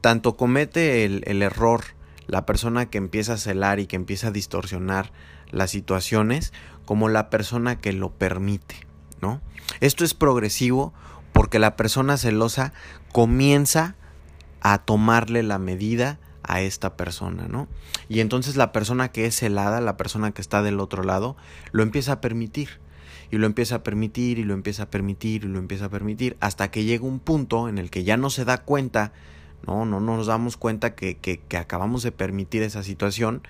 tanto 0.00 0.36
comete 0.36 1.04
el, 1.04 1.42
error 1.42 1.82
la 2.26 2.46
persona 2.46 2.86
que 2.86 2.98
empieza 2.98 3.34
a 3.34 3.38
celar 3.38 3.80
y 3.80 3.86
que 3.86 3.96
empieza 3.96 4.28
a 4.28 4.32
distorsionar 4.32 5.12
las 5.50 5.70
situaciones 5.70 6.52
como 6.84 7.08
la 7.08 7.28
persona 7.28 7.78
que 7.78 7.92
lo 7.92 8.10
permite, 8.10 8.86
¿no? 9.20 9.40
Esto 9.80 10.04
es 10.04 10.14
progresivo 10.14 10.92
porque 11.32 11.58
la 11.58 11.76
persona 11.76 12.16
celosa 12.16 12.72
comienza 13.12 13.96
a 14.60 14.78
tomarle 14.78 15.42
la 15.42 15.58
medida 15.58 16.18
a 16.42 16.60
esta 16.60 16.96
persona, 16.96 17.46
¿no? 17.48 17.68
Y 18.08 18.20
entonces 18.20 18.56
la 18.56 18.72
persona 18.72 19.10
que 19.10 19.26
es 19.26 19.36
celada, 19.36 19.80
la 19.80 19.96
persona 19.96 20.32
que 20.32 20.40
está 20.40 20.62
del 20.62 20.80
otro 20.80 21.02
lado, 21.02 21.36
lo 21.72 21.82
empieza 21.82 22.12
a 22.12 22.20
permitir. 22.20 22.80
Y 23.30 23.38
lo 23.38 23.46
empieza 23.46 23.76
a 23.76 23.82
permitir 23.84 24.40
y 24.40 24.44
lo 24.44 24.54
empieza 24.54 24.84
a 24.84 24.90
permitir 24.90 25.44
y 25.44 25.48
lo 25.48 25.60
empieza 25.60 25.84
a 25.84 25.88
permitir 25.88 26.36
hasta 26.40 26.72
que 26.72 26.82
llega 26.82 27.04
un 27.04 27.20
punto 27.20 27.68
en 27.68 27.78
el 27.78 27.88
que 27.88 28.02
ya 28.02 28.16
no 28.16 28.28
se 28.28 28.44
da 28.44 28.58
cuenta, 28.58 29.12
no, 29.66 29.84
no 29.84 30.00
nos 30.00 30.26
damos 30.26 30.56
cuenta 30.56 30.94
que, 30.94 31.16
que, 31.16 31.38
que 31.38 31.56
acabamos 31.56 32.02
de 32.02 32.12
permitir 32.12 32.62
esa 32.62 32.82
situación 32.82 33.42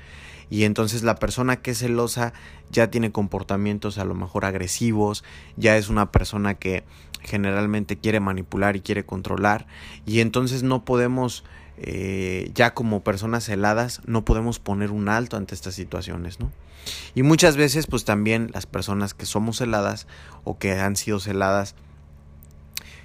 y 0.51 0.65
entonces 0.65 1.05
la 1.05 1.15
persona 1.15 1.57
que 1.57 1.71
es 1.71 1.79
celosa 1.79 2.33
ya 2.71 2.91
tiene 2.91 3.13
comportamientos 3.13 3.99
a 3.99 4.05
lo 4.05 4.15
mejor 4.15 4.45
agresivos, 4.45 5.25
ya 5.57 5.77
es 5.77 5.89
una 5.89 6.11
persona 6.11 6.55
que 6.55 6.85
generalmente 7.23 7.97
quiere 7.97 8.19
manipular 8.19 8.77
y 8.77 8.81
quiere 8.81 9.05
controlar 9.05 9.67
y 10.07 10.21
entonces 10.21 10.63
no 10.63 10.85
podemos 10.85 11.45
eh, 11.77 12.51
ya 12.55 12.75
como 12.75 13.03
personas 13.03 13.49
heladas 13.49 14.03
no 14.05 14.25
podemos 14.25 14.59
poner 14.59 14.91
un 14.91 15.09
alto 15.09 15.37
ante 15.37 15.55
estas 15.55 15.75
situaciones, 15.75 16.41
¿no? 16.41 16.51
Y 17.15 17.23
muchas 17.23 17.57
veces 17.57 17.87
pues 17.87 18.05
también 18.05 18.51
las 18.53 18.67
personas 18.67 19.15
que 19.15 19.27
somos 19.27 19.61
heladas 19.61 20.07
o 20.45 20.59
que 20.59 20.73
han 20.73 20.97
sido 20.97 21.21
celadas 21.21 21.75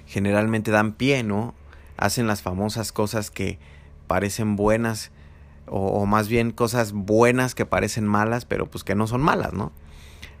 generalmente 0.06 0.70
dan 0.70 0.92
pie, 0.92 1.22
¿no? 1.22 1.54
Hacen 1.96 2.26
las 2.26 2.42
famosas 2.42 2.92
cosas 2.92 3.30
que 3.30 3.58
parecen 4.06 4.56
buenas 4.56 5.10
o, 5.66 6.06
más 6.06 6.28
bien 6.28 6.52
cosas 6.52 6.92
buenas 6.92 7.54
que 7.54 7.66
parecen 7.66 8.06
malas, 8.06 8.44
pero 8.44 8.70
pues 8.70 8.84
que 8.84 8.94
no 8.94 9.06
son 9.06 9.20
malas, 9.20 9.52
¿no? 9.52 9.72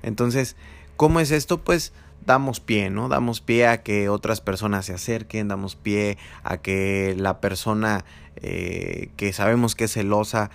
Entonces, 0.02 0.56
¿cómo 0.96 1.18
es 1.18 1.32
esto? 1.32 1.62
Pues 1.64 1.92
damos 2.24 2.60
pie, 2.60 2.90
¿no? 2.90 3.08
Damos 3.08 3.40
pie 3.40 3.66
a 3.66 3.82
que 3.82 4.08
otras 4.08 4.40
personas 4.40 4.86
se 4.86 4.94
acerquen, 4.94 5.48
damos 5.48 5.74
pie 5.74 6.16
a 6.44 6.58
que 6.58 7.16
la 7.18 7.40
persona 7.40 8.04
eh, 8.36 9.10
que 9.16 9.32
sabemos 9.32 9.74
que 9.74 9.84
es 9.84 9.92
celosa 9.94 10.50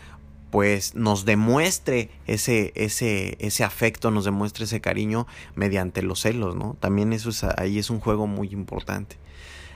pues 0.51 0.96
nos 0.96 1.24
demuestre 1.24 2.10
ese, 2.27 2.74
ese, 2.75 3.38
ese 3.39 3.63
afecto, 3.63 4.12
nos 4.12 4.25
demuestre 4.25 4.65
ese 4.65 4.81
cariño 4.81 5.25
mediante 5.55 6.01
los 6.01 6.22
celos, 6.22 6.55
¿no? 6.58 6.75
También 6.81 7.13
eso 7.13 7.29
es, 7.29 7.43
ahí 7.43 7.79
es 7.79 7.89
un 7.89 8.01
juego 8.01 8.27
muy 8.27 8.50
importante. 8.50 9.15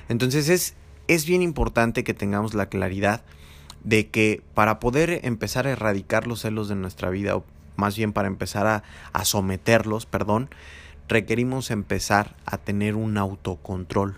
Entonces 0.10 0.50
es, 0.50 0.76
es 1.08 1.26
bien 1.26 1.42
importante 1.42 2.04
que 2.04 2.14
tengamos 2.14 2.54
la 2.54 2.68
claridad 2.68 3.22
de 3.84 4.08
que 4.08 4.42
para 4.54 4.80
poder 4.80 5.20
empezar 5.24 5.68
a 5.68 5.72
erradicar 5.72 6.28
los 6.28 6.42
celos 6.42 6.68
de 6.68 6.76
nuestra 6.76 7.10
vida, 7.10 7.36
o 7.36 7.44
más 7.76 7.96
bien 7.96 8.14
para 8.14 8.28
empezar 8.28 8.68
a, 8.68 8.84
a 9.14 9.26
someterlos, 9.26 10.06
perdón, 10.06 10.50
requerimos 11.08 11.72
empezar 11.72 12.36
a 12.46 12.58
tener 12.58 12.96
un 12.96 13.18
autocontrol. 13.18 14.18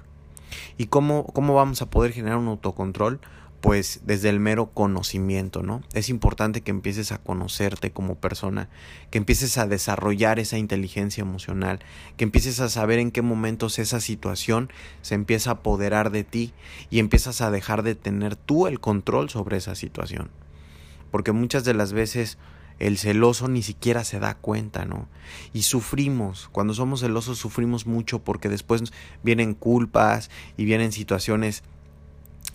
¿Y 0.78 0.86
cómo, 0.86 1.26
cómo 1.28 1.54
vamos 1.54 1.82
a 1.82 1.90
poder 1.90 2.14
generar 2.14 2.38
un 2.38 2.48
autocontrol? 2.48 3.20
Pues 3.62 4.02
desde 4.06 4.30
el 4.30 4.40
mero 4.40 4.72
conocimiento, 4.72 5.64
¿no? 5.64 5.82
Es 5.94 6.10
importante 6.10 6.62
que 6.62 6.70
empieces 6.70 7.12
a 7.12 7.18
conocerte 7.18 7.92
como 7.92 8.16
persona, 8.16 8.70
que 9.10 9.18
empieces 9.18 9.58
a 9.58 9.66
desarrollar 9.66 10.38
esa 10.38 10.60
inteligencia 10.60 11.22
emocional, 11.22 11.80
que 12.18 12.24
empieces 12.24 12.60
a 12.60 12.70
saber 12.70 13.00
en 13.00 13.12
qué 13.12 13.24
momentos 13.24 13.80
esa 13.80 14.00
situación 14.00 14.70
se 15.02 15.16
empieza 15.16 15.50
a 15.50 15.54
apoderar 15.54 16.12
de 16.12 16.24
ti 16.24 16.54
y 16.92 17.00
empiezas 17.00 17.42
a 17.42 17.50
dejar 17.50 17.82
de 17.82 17.96
tener 17.96 18.36
tú 18.36 18.68
el 18.68 18.80
control 18.80 19.30
sobre 19.30 19.58
esa 19.58 19.74
situación. 19.74 20.30
Porque 21.10 21.32
muchas 21.32 21.66
de 21.66 21.74
las 21.74 21.94
veces 21.94 22.38
el 22.80 22.98
celoso 22.98 23.48
ni 23.48 23.64
siquiera 23.64 24.04
se 24.04 24.20
da 24.20 24.36
cuenta, 24.36 24.86
¿no? 24.86 25.08
Y 25.54 25.64
sufrimos, 25.64 26.50
cuando 26.52 26.74
somos 26.74 27.02
celosos 27.02 27.38
sufrimos 27.38 27.88
mucho 27.88 28.20
porque 28.20 28.50
después 28.50 28.84
vienen 29.24 29.56
culpas 29.56 30.30
y 30.58 30.66
vienen 30.66 30.92
situaciones 30.92 31.64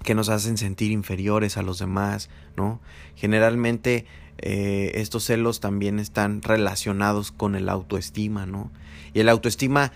que 0.02 0.14
nos 0.14 0.28
hacen 0.28 0.56
sentir 0.56 0.90
inferiores 0.90 1.56
a 1.56 1.62
los 1.62 1.78
demás, 1.78 2.30
¿no? 2.56 2.80
Generalmente 3.16 4.06
eh, 4.38 4.92
estos 4.94 5.24
celos 5.24 5.60
también 5.60 5.98
están 5.98 6.42
relacionados 6.42 7.32
con 7.32 7.54
el 7.54 7.68
autoestima, 7.68 8.46
¿no? 8.46 8.70
Y 9.14 9.20
el 9.20 9.28
autoestima 9.28 9.92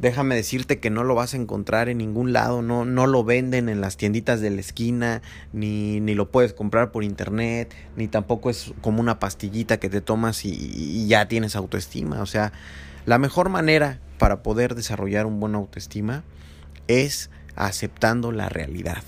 déjame 0.00 0.34
decirte 0.34 0.80
que 0.80 0.90
no 0.90 1.04
lo 1.04 1.14
vas 1.14 1.34
a 1.34 1.36
encontrar 1.36 1.88
en 1.88 1.98
ningún 1.98 2.32
lado, 2.32 2.62
no, 2.62 2.84
no 2.84 3.06
lo 3.06 3.22
venden 3.22 3.68
en 3.68 3.80
las 3.80 3.96
tienditas 3.96 4.40
de 4.40 4.50
la 4.50 4.60
esquina, 4.60 5.20
ni, 5.52 6.00
ni 6.00 6.14
lo 6.14 6.30
puedes 6.30 6.54
comprar 6.54 6.90
por 6.90 7.04
internet, 7.04 7.74
ni 7.96 8.08
tampoco 8.08 8.50
es 8.50 8.72
como 8.80 9.00
una 9.00 9.18
pastillita 9.18 9.78
que 9.78 9.90
te 9.90 10.00
tomas 10.00 10.44
y, 10.44 10.50
y 10.50 11.06
ya 11.06 11.28
tienes 11.28 11.54
autoestima. 11.54 12.22
O 12.22 12.26
sea, 12.26 12.52
la 13.04 13.18
mejor 13.18 13.50
manera 13.50 14.00
para 14.18 14.42
poder 14.42 14.74
desarrollar 14.74 15.26
un 15.26 15.38
buen 15.38 15.54
autoestima 15.54 16.24
es 16.88 17.30
aceptando 17.54 18.32
la 18.32 18.48
realidad, 18.48 19.02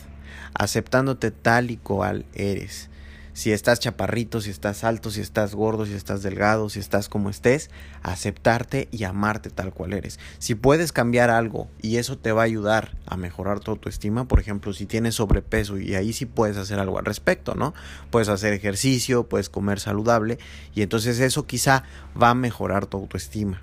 aceptándote 0.54 1.30
tal 1.30 1.70
y 1.70 1.76
cual 1.76 2.24
eres 2.34 2.90
si 3.34 3.52
estás 3.52 3.80
chaparrito, 3.80 4.40
si 4.40 4.50
estás 4.50 4.84
alto, 4.84 5.10
si 5.10 5.20
estás 5.20 5.54
gordo, 5.54 5.86
si 5.86 5.94
estás 5.94 6.22
delgado, 6.22 6.68
si 6.68 6.80
estás 6.80 7.08
como 7.08 7.30
estés, 7.30 7.70
aceptarte 8.02 8.88
y 8.90 9.04
amarte 9.04 9.48
tal 9.50 9.72
cual 9.72 9.94
eres. 9.94 10.18
Si 10.38 10.54
puedes 10.54 10.92
cambiar 10.92 11.30
algo 11.30 11.68
y 11.80 11.96
eso 11.96 12.18
te 12.18 12.32
va 12.32 12.42
a 12.42 12.44
ayudar 12.44 12.96
a 13.06 13.16
mejorar 13.16 13.60
tu 13.60 13.70
autoestima, 13.70 14.28
por 14.28 14.38
ejemplo, 14.38 14.72
si 14.72 14.86
tienes 14.86 15.14
sobrepeso 15.14 15.78
y 15.78 15.94
ahí 15.94 16.12
sí 16.12 16.26
puedes 16.26 16.56
hacer 16.56 16.78
algo 16.78 16.98
al 16.98 17.06
respecto, 17.06 17.54
¿no? 17.54 17.72
Puedes 18.10 18.28
hacer 18.28 18.52
ejercicio, 18.52 19.28
puedes 19.28 19.48
comer 19.48 19.80
saludable 19.80 20.38
y 20.74 20.82
entonces 20.82 21.18
eso 21.20 21.46
quizá 21.46 21.84
va 22.20 22.30
a 22.30 22.34
mejorar 22.34 22.86
tu 22.86 22.98
autoestima. 22.98 23.62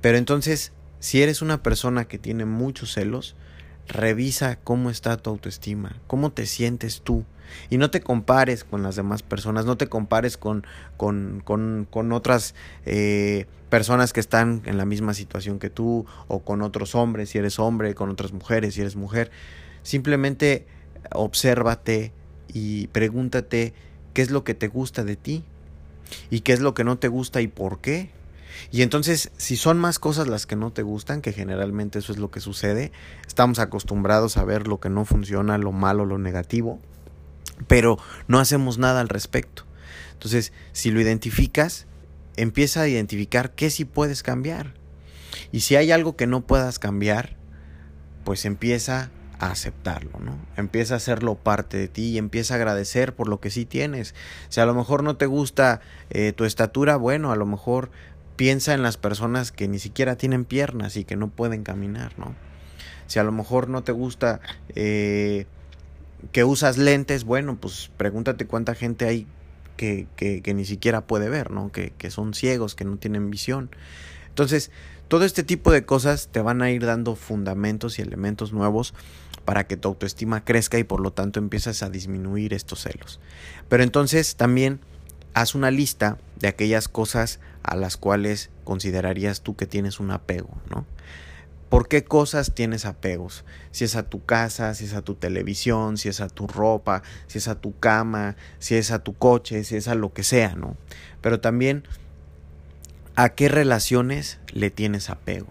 Pero 0.00 0.16
entonces, 0.16 0.72
si 0.98 1.22
eres 1.22 1.42
una 1.42 1.62
persona 1.62 2.06
que 2.06 2.18
tiene 2.18 2.46
muchos 2.46 2.94
celos, 2.94 3.36
revisa 3.88 4.56
cómo 4.62 4.90
está 4.90 5.16
tu 5.16 5.30
autoestima, 5.30 5.96
cómo 6.06 6.30
te 6.30 6.46
sientes 6.46 7.00
tú. 7.02 7.24
Y 7.70 7.78
no 7.78 7.90
te 7.90 8.02
compares 8.02 8.62
con 8.62 8.82
las 8.82 8.94
demás 8.94 9.22
personas, 9.22 9.64
no 9.64 9.76
te 9.76 9.88
compares 9.88 10.36
con, 10.36 10.66
con, 10.98 11.40
con, 11.42 11.86
con 11.90 12.12
otras 12.12 12.54
eh, 12.84 13.46
personas 13.70 14.12
que 14.12 14.20
están 14.20 14.62
en 14.66 14.76
la 14.76 14.84
misma 14.84 15.14
situación 15.14 15.58
que 15.58 15.70
tú, 15.70 16.04
o 16.28 16.40
con 16.40 16.60
otros 16.60 16.94
hombres, 16.94 17.30
si 17.30 17.38
eres 17.38 17.58
hombre, 17.58 17.94
con 17.94 18.10
otras 18.10 18.32
mujeres, 18.32 18.74
si 18.74 18.82
eres 18.82 18.96
mujer. 18.96 19.30
Simplemente 19.82 20.66
obsérvate 21.12 22.12
y 22.52 22.88
pregúntate 22.88 23.72
qué 24.12 24.22
es 24.22 24.30
lo 24.30 24.44
que 24.44 24.54
te 24.54 24.68
gusta 24.68 25.04
de 25.04 25.16
ti 25.16 25.44
y 26.30 26.40
qué 26.40 26.52
es 26.52 26.60
lo 26.60 26.74
que 26.74 26.84
no 26.84 26.98
te 26.98 27.08
gusta 27.08 27.40
y 27.40 27.48
por 27.48 27.80
qué. 27.80 28.10
Y 28.70 28.82
entonces, 28.82 29.30
si 29.36 29.56
son 29.56 29.78
más 29.78 29.98
cosas 29.98 30.28
las 30.28 30.46
que 30.46 30.56
no 30.56 30.72
te 30.72 30.82
gustan, 30.82 31.22
que 31.22 31.32
generalmente 31.32 31.98
eso 31.98 32.12
es 32.12 32.18
lo 32.18 32.30
que 32.30 32.40
sucede, 32.40 32.92
estamos 33.26 33.58
acostumbrados 33.58 34.36
a 34.36 34.44
ver 34.44 34.66
lo 34.66 34.80
que 34.80 34.90
no 34.90 35.04
funciona, 35.04 35.58
lo 35.58 35.72
malo, 35.72 36.04
lo 36.04 36.18
negativo, 36.18 36.78
pero 37.66 37.98
no 38.26 38.38
hacemos 38.38 38.78
nada 38.78 39.00
al 39.00 39.08
respecto. 39.08 39.64
Entonces, 40.12 40.52
si 40.72 40.90
lo 40.90 41.00
identificas, 41.00 41.86
empieza 42.36 42.82
a 42.82 42.88
identificar 42.88 43.54
qué 43.54 43.70
sí 43.70 43.84
puedes 43.84 44.22
cambiar. 44.22 44.74
Y 45.52 45.60
si 45.60 45.76
hay 45.76 45.92
algo 45.92 46.16
que 46.16 46.26
no 46.26 46.46
puedas 46.46 46.78
cambiar, 46.78 47.36
pues 48.24 48.44
empieza 48.44 49.10
a 49.38 49.50
aceptarlo, 49.50 50.18
¿no? 50.20 50.38
Empieza 50.56 50.94
a 50.94 50.96
hacerlo 50.96 51.36
parte 51.36 51.76
de 51.76 51.88
ti 51.88 52.10
y 52.10 52.18
empieza 52.18 52.54
a 52.54 52.56
agradecer 52.56 53.14
por 53.14 53.28
lo 53.28 53.40
que 53.40 53.50
sí 53.50 53.64
tienes. 53.64 54.14
Si 54.48 54.60
a 54.60 54.66
lo 54.66 54.74
mejor 54.74 55.02
no 55.02 55.16
te 55.16 55.26
gusta 55.26 55.80
eh, 56.10 56.32
tu 56.32 56.44
estatura, 56.44 56.96
bueno, 56.96 57.30
a 57.30 57.36
lo 57.36 57.46
mejor 57.46 57.90
piensa 58.38 58.72
en 58.72 58.82
las 58.84 58.96
personas 58.96 59.50
que 59.50 59.66
ni 59.66 59.80
siquiera 59.80 60.16
tienen 60.16 60.44
piernas 60.44 60.96
y 60.96 61.04
que 61.04 61.16
no 61.16 61.28
pueden 61.28 61.64
caminar, 61.64 62.16
¿no? 62.18 62.36
Si 63.08 63.18
a 63.18 63.24
lo 63.24 63.32
mejor 63.32 63.68
no 63.68 63.82
te 63.82 63.90
gusta 63.90 64.40
eh, 64.76 65.46
que 66.30 66.44
usas 66.44 66.78
lentes, 66.78 67.24
bueno, 67.24 67.58
pues 67.60 67.90
pregúntate 67.96 68.46
cuánta 68.46 68.76
gente 68.76 69.06
hay 69.06 69.26
que, 69.76 70.06
que, 70.16 70.54
ni 70.54 70.64
siquiera 70.64 71.00
puede 71.00 71.28
ver, 71.28 71.50
¿no? 71.50 71.72
Que, 71.72 71.90
que 71.98 72.12
son 72.12 72.32
ciegos, 72.32 72.76
que 72.76 72.84
no 72.84 72.96
tienen 72.96 73.28
visión. 73.28 73.70
Entonces, 74.28 74.70
todo 75.08 75.24
este 75.24 75.42
tipo 75.42 75.72
de 75.72 75.84
cosas 75.84 76.28
te 76.30 76.40
van 76.40 76.62
a 76.62 76.70
ir 76.70 76.86
dando 76.86 77.16
fundamentos 77.16 77.98
y 77.98 78.02
elementos 78.02 78.52
nuevos 78.52 78.94
para 79.44 79.66
que 79.66 79.76
tu 79.76 79.88
autoestima 79.88 80.44
crezca 80.44 80.78
y 80.78 80.84
por 80.84 81.00
lo 81.00 81.12
tanto 81.12 81.40
empiezas 81.40 81.82
a 81.82 81.90
disminuir 81.90 82.54
estos 82.54 82.82
celos. 82.82 83.18
Pero 83.68 83.82
entonces 83.82 84.36
también 84.36 84.78
haz 85.40 85.54
una 85.54 85.70
lista 85.70 86.18
de 86.36 86.48
aquellas 86.48 86.88
cosas 86.88 87.38
a 87.62 87.76
las 87.76 87.96
cuales 87.96 88.50
considerarías 88.64 89.42
tú 89.42 89.56
que 89.56 89.66
tienes 89.66 90.00
un 90.00 90.10
apego, 90.10 90.50
¿no? 90.70 90.84
¿Por 91.68 91.86
qué 91.86 92.02
cosas 92.02 92.54
tienes 92.54 92.86
apegos? 92.86 93.44
Si 93.72 93.84
es 93.84 93.94
a 93.94 94.08
tu 94.08 94.24
casa, 94.24 94.74
si 94.74 94.86
es 94.86 94.94
a 94.94 95.02
tu 95.02 95.14
televisión, 95.14 95.98
si 95.98 96.08
es 96.08 96.20
a 96.22 96.28
tu 96.28 96.46
ropa, 96.46 97.02
si 97.26 97.38
es 97.38 97.46
a 97.48 97.60
tu 97.60 97.78
cama, 97.78 98.36
si 98.58 98.74
es 98.74 98.90
a 98.90 99.00
tu 99.00 99.14
coche, 99.14 99.64
si 99.64 99.76
es 99.76 99.86
a 99.86 99.94
lo 99.94 100.12
que 100.14 100.22
sea, 100.22 100.54
¿no? 100.54 100.76
Pero 101.20 101.40
también 101.40 101.84
a 103.16 103.28
qué 103.30 103.48
relaciones 103.48 104.38
le 104.52 104.70
tienes 104.70 105.10
apego. 105.10 105.48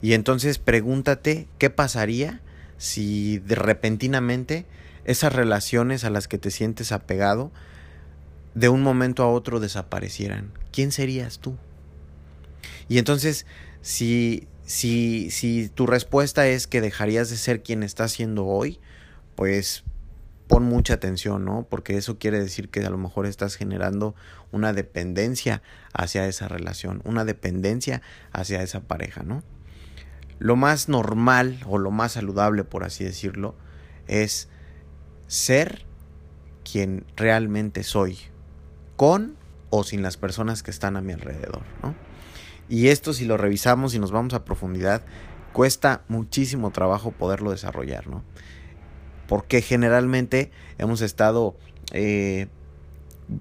Y 0.00 0.14
entonces 0.14 0.58
pregúntate 0.58 1.48
qué 1.58 1.68
pasaría 1.68 2.40
si 2.78 3.38
de 3.40 3.56
repentinamente 3.56 4.64
esas 5.04 5.34
relaciones 5.34 6.04
a 6.04 6.10
las 6.10 6.28
que 6.28 6.38
te 6.38 6.50
sientes 6.50 6.92
apegado 6.92 7.52
de 8.56 8.70
un 8.70 8.82
momento 8.82 9.22
a 9.22 9.28
otro 9.28 9.60
desaparecieran, 9.60 10.50
¿quién 10.72 10.90
serías 10.90 11.40
tú? 11.40 11.56
Y 12.88 12.96
entonces, 12.96 13.44
si, 13.82 14.48
si, 14.64 15.30
si 15.30 15.68
tu 15.68 15.86
respuesta 15.86 16.48
es 16.48 16.66
que 16.66 16.80
dejarías 16.80 17.28
de 17.28 17.36
ser 17.36 17.62
quien 17.62 17.82
estás 17.82 18.12
siendo 18.12 18.46
hoy, 18.46 18.80
pues 19.34 19.84
pon 20.48 20.64
mucha 20.64 20.94
atención, 20.94 21.44
¿no? 21.44 21.66
Porque 21.68 21.98
eso 21.98 22.18
quiere 22.18 22.40
decir 22.40 22.70
que 22.70 22.80
a 22.80 22.88
lo 22.88 22.96
mejor 22.96 23.26
estás 23.26 23.56
generando 23.56 24.14
una 24.52 24.72
dependencia 24.72 25.62
hacia 25.92 26.26
esa 26.26 26.48
relación, 26.48 27.02
una 27.04 27.26
dependencia 27.26 28.00
hacia 28.32 28.62
esa 28.62 28.80
pareja, 28.80 29.22
¿no? 29.22 29.42
Lo 30.38 30.56
más 30.56 30.88
normal 30.88 31.60
o 31.66 31.76
lo 31.76 31.90
más 31.90 32.12
saludable, 32.12 32.64
por 32.64 32.84
así 32.84 33.04
decirlo, 33.04 33.54
es 34.08 34.48
ser 35.26 35.84
quien 36.64 37.04
realmente 37.16 37.82
soy, 37.82 38.18
con 38.96 39.36
o 39.70 39.84
sin 39.84 40.02
las 40.02 40.16
personas 40.16 40.62
que 40.62 40.70
están 40.70 40.96
a 40.96 41.00
mi 41.00 41.12
alrededor, 41.12 41.62
¿no? 41.82 41.94
Y 42.68 42.88
esto 42.88 43.12
si 43.12 43.24
lo 43.24 43.36
revisamos 43.36 43.94
y 43.94 43.98
nos 43.98 44.10
vamos 44.10 44.34
a 44.34 44.44
profundidad, 44.44 45.02
cuesta 45.52 46.02
muchísimo 46.08 46.70
trabajo 46.70 47.12
poderlo 47.12 47.50
desarrollar, 47.50 48.08
¿no? 48.08 48.24
Porque 49.28 49.62
generalmente 49.62 50.50
hemos 50.78 51.00
estado 51.00 51.56
eh, 51.92 52.48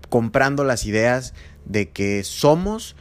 comprando 0.09 0.63
las 0.63 0.85
ideas 0.85 1.33
de 1.65 1.89
que 1.89 2.23
somos 2.23 2.95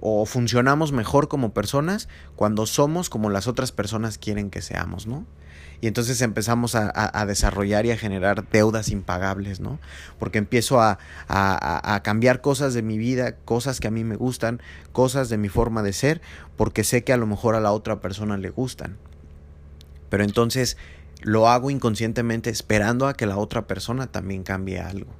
o 0.00 0.26
funcionamos 0.26 0.92
mejor 0.92 1.28
como 1.28 1.52
personas 1.52 2.08
cuando 2.36 2.66
somos 2.66 3.08
como 3.08 3.30
las 3.30 3.48
otras 3.48 3.72
personas 3.72 4.18
quieren 4.18 4.50
que 4.50 4.62
seamos, 4.62 5.06
¿no? 5.06 5.26
Y 5.86 5.88
entonces 5.88 6.20
empezamos 6.20 6.74
a, 6.74 7.26
desarrollar 7.26 7.86
y 7.86 7.92
a 7.92 7.96
generar 7.96 8.48
deudas 8.50 8.88
impagables, 8.88 9.60
¿no? 9.60 9.78
Porque 10.18 10.38
empiezo 10.38 10.80
a, 10.80 10.98
a, 11.28 12.00
cambiar 12.02 12.40
cosas 12.40 12.74
de 12.74 12.82
mi 12.82 12.98
vida, 12.98 13.36
cosas 13.44 13.78
que 13.78 13.86
a 13.86 13.92
mí 13.92 14.02
me 14.02 14.16
gustan, 14.16 14.60
cosas 14.90 15.28
de 15.28 15.38
mi 15.38 15.48
forma 15.48 15.84
de 15.84 15.92
ser, 15.92 16.20
porque 16.56 16.82
sé 16.82 17.04
que 17.04 17.12
a 17.12 17.16
lo 17.16 17.28
mejor 17.28 17.54
a 17.54 17.60
la 17.60 17.70
otra 17.70 18.00
persona 18.00 18.36
le 18.36 18.50
gustan. 18.50 18.96
Pero 20.10 20.24
entonces 20.24 20.76
lo 21.22 21.48
hago 21.48 21.70
inconscientemente 21.70 22.50
esperando 22.50 23.06
a 23.06 23.14
que 23.14 23.26
la 23.26 23.36
otra 23.36 23.68
persona 23.68 24.08
también 24.08 24.42
cambie 24.42 24.80
algo. 24.80 25.12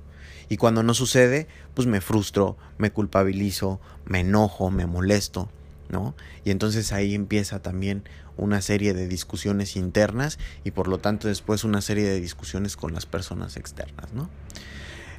Y 0.49 0.57
cuando 0.57 0.83
no 0.83 0.95
sucede, 0.95 1.47
pues 1.75 1.87
me 1.87 2.01
frustro, 2.01 2.57
me 2.77 2.91
culpabilizo, 2.91 3.79
me 4.05 4.19
enojo, 4.19 4.73
me 4.73 4.87
molesto, 4.87 5.49
¿no? 5.91 6.17
Y 6.45 6.51
entonces 6.51 6.93
ahí 6.93 7.15
empieza 7.15 7.63
también 7.63 8.03
una 8.37 8.61
serie 8.61 8.95
de 8.95 9.09
discusiones 9.09 9.77
internas 9.77 10.39
y 10.65 10.71
por 10.73 10.89
lo 10.89 10.99
tanto 10.99 11.29
después 11.29 11.65
una 11.65 11.81
serie 11.81 12.05
de 12.05 12.21
discusiones 12.21 12.77
con 12.77 12.93
las 12.93 13.07
personas 13.07 13.57
externas, 13.57 14.13
¿no? 14.13 14.29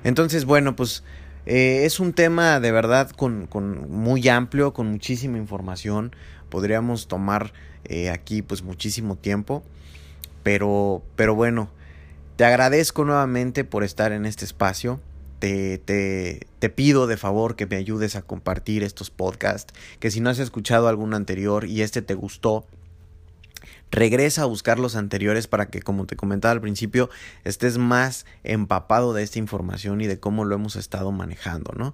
Entonces, 0.03 0.45
bueno, 0.45 0.75
pues 0.75 1.03
eh, 1.45 1.85
es 1.85 1.99
un 1.99 2.13
tema 2.13 2.59
de 2.59 2.71
verdad 2.71 3.09
con, 3.09 3.47
muy 3.89 4.27
amplio, 4.27 4.73
con 4.73 4.87
muchísima 4.87 5.37
información. 5.37 6.15
Podríamos 6.49 7.07
tomar 7.07 7.53
eh, 7.85 8.09
aquí 8.09 8.41
pues 8.41 8.63
muchísimo 8.63 9.15
tiempo. 9.15 9.63
Pero, 10.43 11.03
pero 11.15 11.35
bueno, 11.35 11.69
te 12.35 12.45
agradezco 12.45 13.03
nuevamente 13.03 13.63
por 13.63 13.83
estar 13.83 14.11
en 14.11 14.25
este 14.25 14.45
espacio. 14.45 14.99
Te, 15.39 15.77
te, 15.77 16.47
te, 16.59 16.69
pido 16.69 17.05
de 17.05 17.15
favor 17.15 17.55
que 17.55 17.67
me 17.67 17.75
ayudes 17.75 18.15
a 18.15 18.23
compartir 18.23 18.83
estos 18.83 19.11
podcasts, 19.11 19.73
que 19.99 20.09
si 20.09 20.19
no 20.19 20.31
has 20.31 20.39
escuchado 20.39 20.87
algún 20.87 21.13
anterior 21.13 21.65
y 21.65 21.83
este 21.83 22.01
te 22.01 22.15
gustó, 22.15 22.65
regresa 23.91 24.43
a 24.43 24.45
buscar 24.45 24.79
los 24.79 24.95
anteriores 24.95 25.47
para 25.47 25.67
que, 25.67 25.81
como 25.81 26.05
te 26.05 26.15
comentaba 26.15 26.51
al 26.51 26.61
principio, 26.61 27.09
estés 27.43 27.77
más 27.77 28.25
empapado 28.43 29.13
de 29.13 29.23
esta 29.23 29.39
información 29.39 30.01
y 30.01 30.07
de 30.07 30.19
cómo 30.19 30.45
lo 30.45 30.55
hemos 30.55 30.75
estado 30.75 31.11
manejando, 31.11 31.73
¿no? 31.75 31.93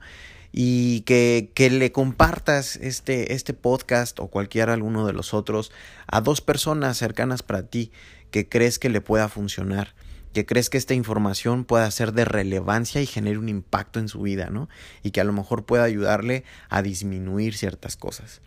Y 0.52 1.02
que, 1.02 1.52
que 1.56 1.70
le 1.70 1.92
compartas 1.92 2.76
este, 2.76 3.34
este 3.34 3.54
podcast 3.54 4.20
o 4.20 4.28
cualquier 4.28 4.70
alguno 4.70 5.08
de 5.08 5.14
los 5.14 5.34
otros 5.34 5.72
a 6.06 6.22
dos 6.22 6.42
personas 6.42 6.98
cercanas 6.98 7.42
para 7.42 7.64
ti 7.64 7.92
que 8.30 8.48
crees 8.48 8.78
que 8.78 8.90
le 8.90 9.02
pueda 9.02 9.30
funcionar 9.30 9.96
que 10.34 10.46
crees 10.46 10.70
que 10.70 10.78
esta 10.78 10.96
información 10.96 11.64
pueda 11.64 11.90
ser 11.92 12.12
de 12.12 12.26
relevancia 12.26 13.02
y 13.02 13.06
genere 13.06 13.38
un 13.38 13.50
impacto 13.50 14.00
en 14.00 14.10
su 14.10 14.22
vida, 14.22 14.50
¿no? 14.50 14.68
Y 15.04 15.12
que 15.12 15.22
a 15.22 15.24
lo 15.24 15.32
mejor 15.32 15.64
pueda 15.64 15.84
ayudarle 15.84 16.44
a 16.70 16.82
disminuir 16.82 17.56
ciertas 17.56 17.96
cosas. 17.96 18.42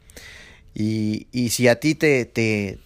Y, 0.74 1.28
y 1.30 1.50
si 1.50 1.68
a 1.68 1.78
ti 1.78 1.94
te, 1.94 2.24
te, 2.26 2.80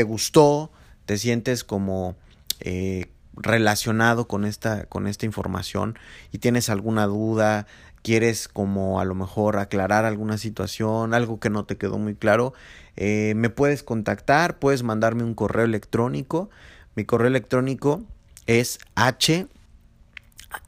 te 0.00 0.04
gustó, 0.04 0.72
te 1.04 1.18
sientes 1.18 1.62
como 1.62 2.16
eh, 2.60 3.10
relacionado 3.34 4.28
con 4.28 4.46
esta, 4.46 4.86
con 4.86 5.06
esta 5.06 5.26
información 5.26 5.98
y 6.32 6.38
tienes 6.38 6.70
alguna 6.70 7.04
duda, 7.04 7.66
quieres 8.02 8.48
como 8.48 8.98
a 8.98 9.04
lo 9.04 9.14
mejor 9.14 9.58
aclarar 9.58 10.06
alguna 10.06 10.38
situación, 10.38 11.12
algo 11.12 11.38
que 11.38 11.50
no 11.50 11.66
te 11.66 11.76
quedó 11.76 11.98
muy 11.98 12.14
claro, 12.14 12.54
eh, 12.96 13.34
me 13.36 13.50
puedes 13.50 13.82
contactar, 13.82 14.58
puedes 14.58 14.82
mandarme 14.82 15.22
un 15.22 15.34
correo 15.34 15.66
electrónico. 15.66 16.48
Mi 16.94 17.04
correo 17.04 17.28
electrónico 17.28 18.02
es 18.46 18.78
h 18.94 19.48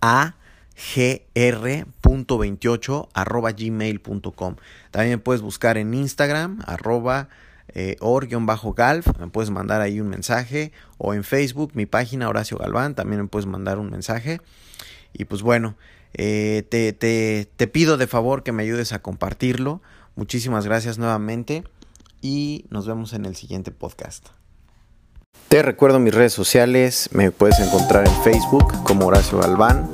a 0.02 0.34
gr.28 0.76 3.08
arroba 3.14 3.52
gmail.com. 3.52 4.56
También 4.90 5.20
puedes 5.20 5.40
buscar 5.40 5.78
en 5.78 5.94
Instagram 5.94 6.58
arroba 6.66 7.30
eh, 7.68 7.96
or-galf, 8.00 9.06
me 9.18 9.28
puedes 9.28 9.50
mandar 9.50 9.80
ahí 9.80 10.00
un 10.00 10.08
mensaje, 10.08 10.72
o 10.98 11.14
en 11.14 11.24
Facebook, 11.24 11.72
mi 11.74 11.86
página 11.86 12.28
Horacio 12.28 12.58
Galván, 12.58 12.94
también 12.94 13.22
me 13.22 13.28
puedes 13.28 13.46
mandar 13.46 13.78
un 13.78 13.90
mensaje. 13.90 14.40
Y 15.12 15.24
pues 15.24 15.42
bueno, 15.42 15.76
eh, 16.14 16.64
te, 16.68 16.92
te, 16.92 17.48
te 17.56 17.66
pido 17.66 17.96
de 17.96 18.06
favor 18.06 18.42
que 18.42 18.52
me 18.52 18.62
ayudes 18.62 18.92
a 18.92 19.00
compartirlo. 19.00 19.82
Muchísimas 20.14 20.66
gracias 20.66 20.98
nuevamente 20.98 21.64
y 22.20 22.66
nos 22.70 22.86
vemos 22.86 23.12
en 23.12 23.24
el 23.24 23.36
siguiente 23.36 23.70
podcast. 23.70 24.28
Te 25.48 25.62
recuerdo 25.62 25.98
mis 25.98 26.14
redes 26.14 26.32
sociales, 26.32 27.10
me 27.12 27.30
puedes 27.30 27.58
encontrar 27.60 28.06
en 28.06 28.22
Facebook 28.22 28.72
como 28.84 29.06
Horacio 29.06 29.38
Galván, 29.38 29.90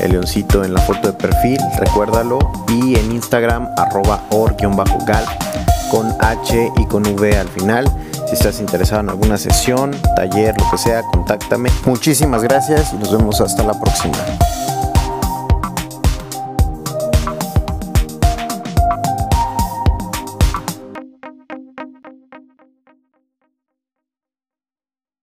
el 0.00 0.12
leoncito 0.12 0.64
en 0.64 0.72
la 0.72 0.80
foto 0.80 1.12
de 1.12 1.18
perfil, 1.18 1.58
recuérdalo, 1.78 2.38
y 2.68 2.98
en 2.98 3.12
Instagram 3.12 3.68
arroba 3.76 4.26
or-galf 4.30 5.75
con 5.90 6.14
H 6.20 6.72
y 6.76 6.86
con 6.86 7.06
V 7.06 7.36
al 7.36 7.48
final. 7.48 7.86
Si 8.26 8.34
estás 8.34 8.60
interesado 8.60 9.00
en 9.00 9.10
alguna 9.10 9.38
sesión, 9.38 9.92
taller, 10.16 10.54
lo 10.58 10.70
que 10.70 10.78
sea, 10.78 11.02
contáctame. 11.02 11.70
Muchísimas 11.84 12.42
gracias 12.42 12.92
y 12.92 12.96
nos 12.96 13.16
vemos 13.16 13.40
hasta 13.40 13.62
la 13.62 13.78
próxima. 13.78 14.18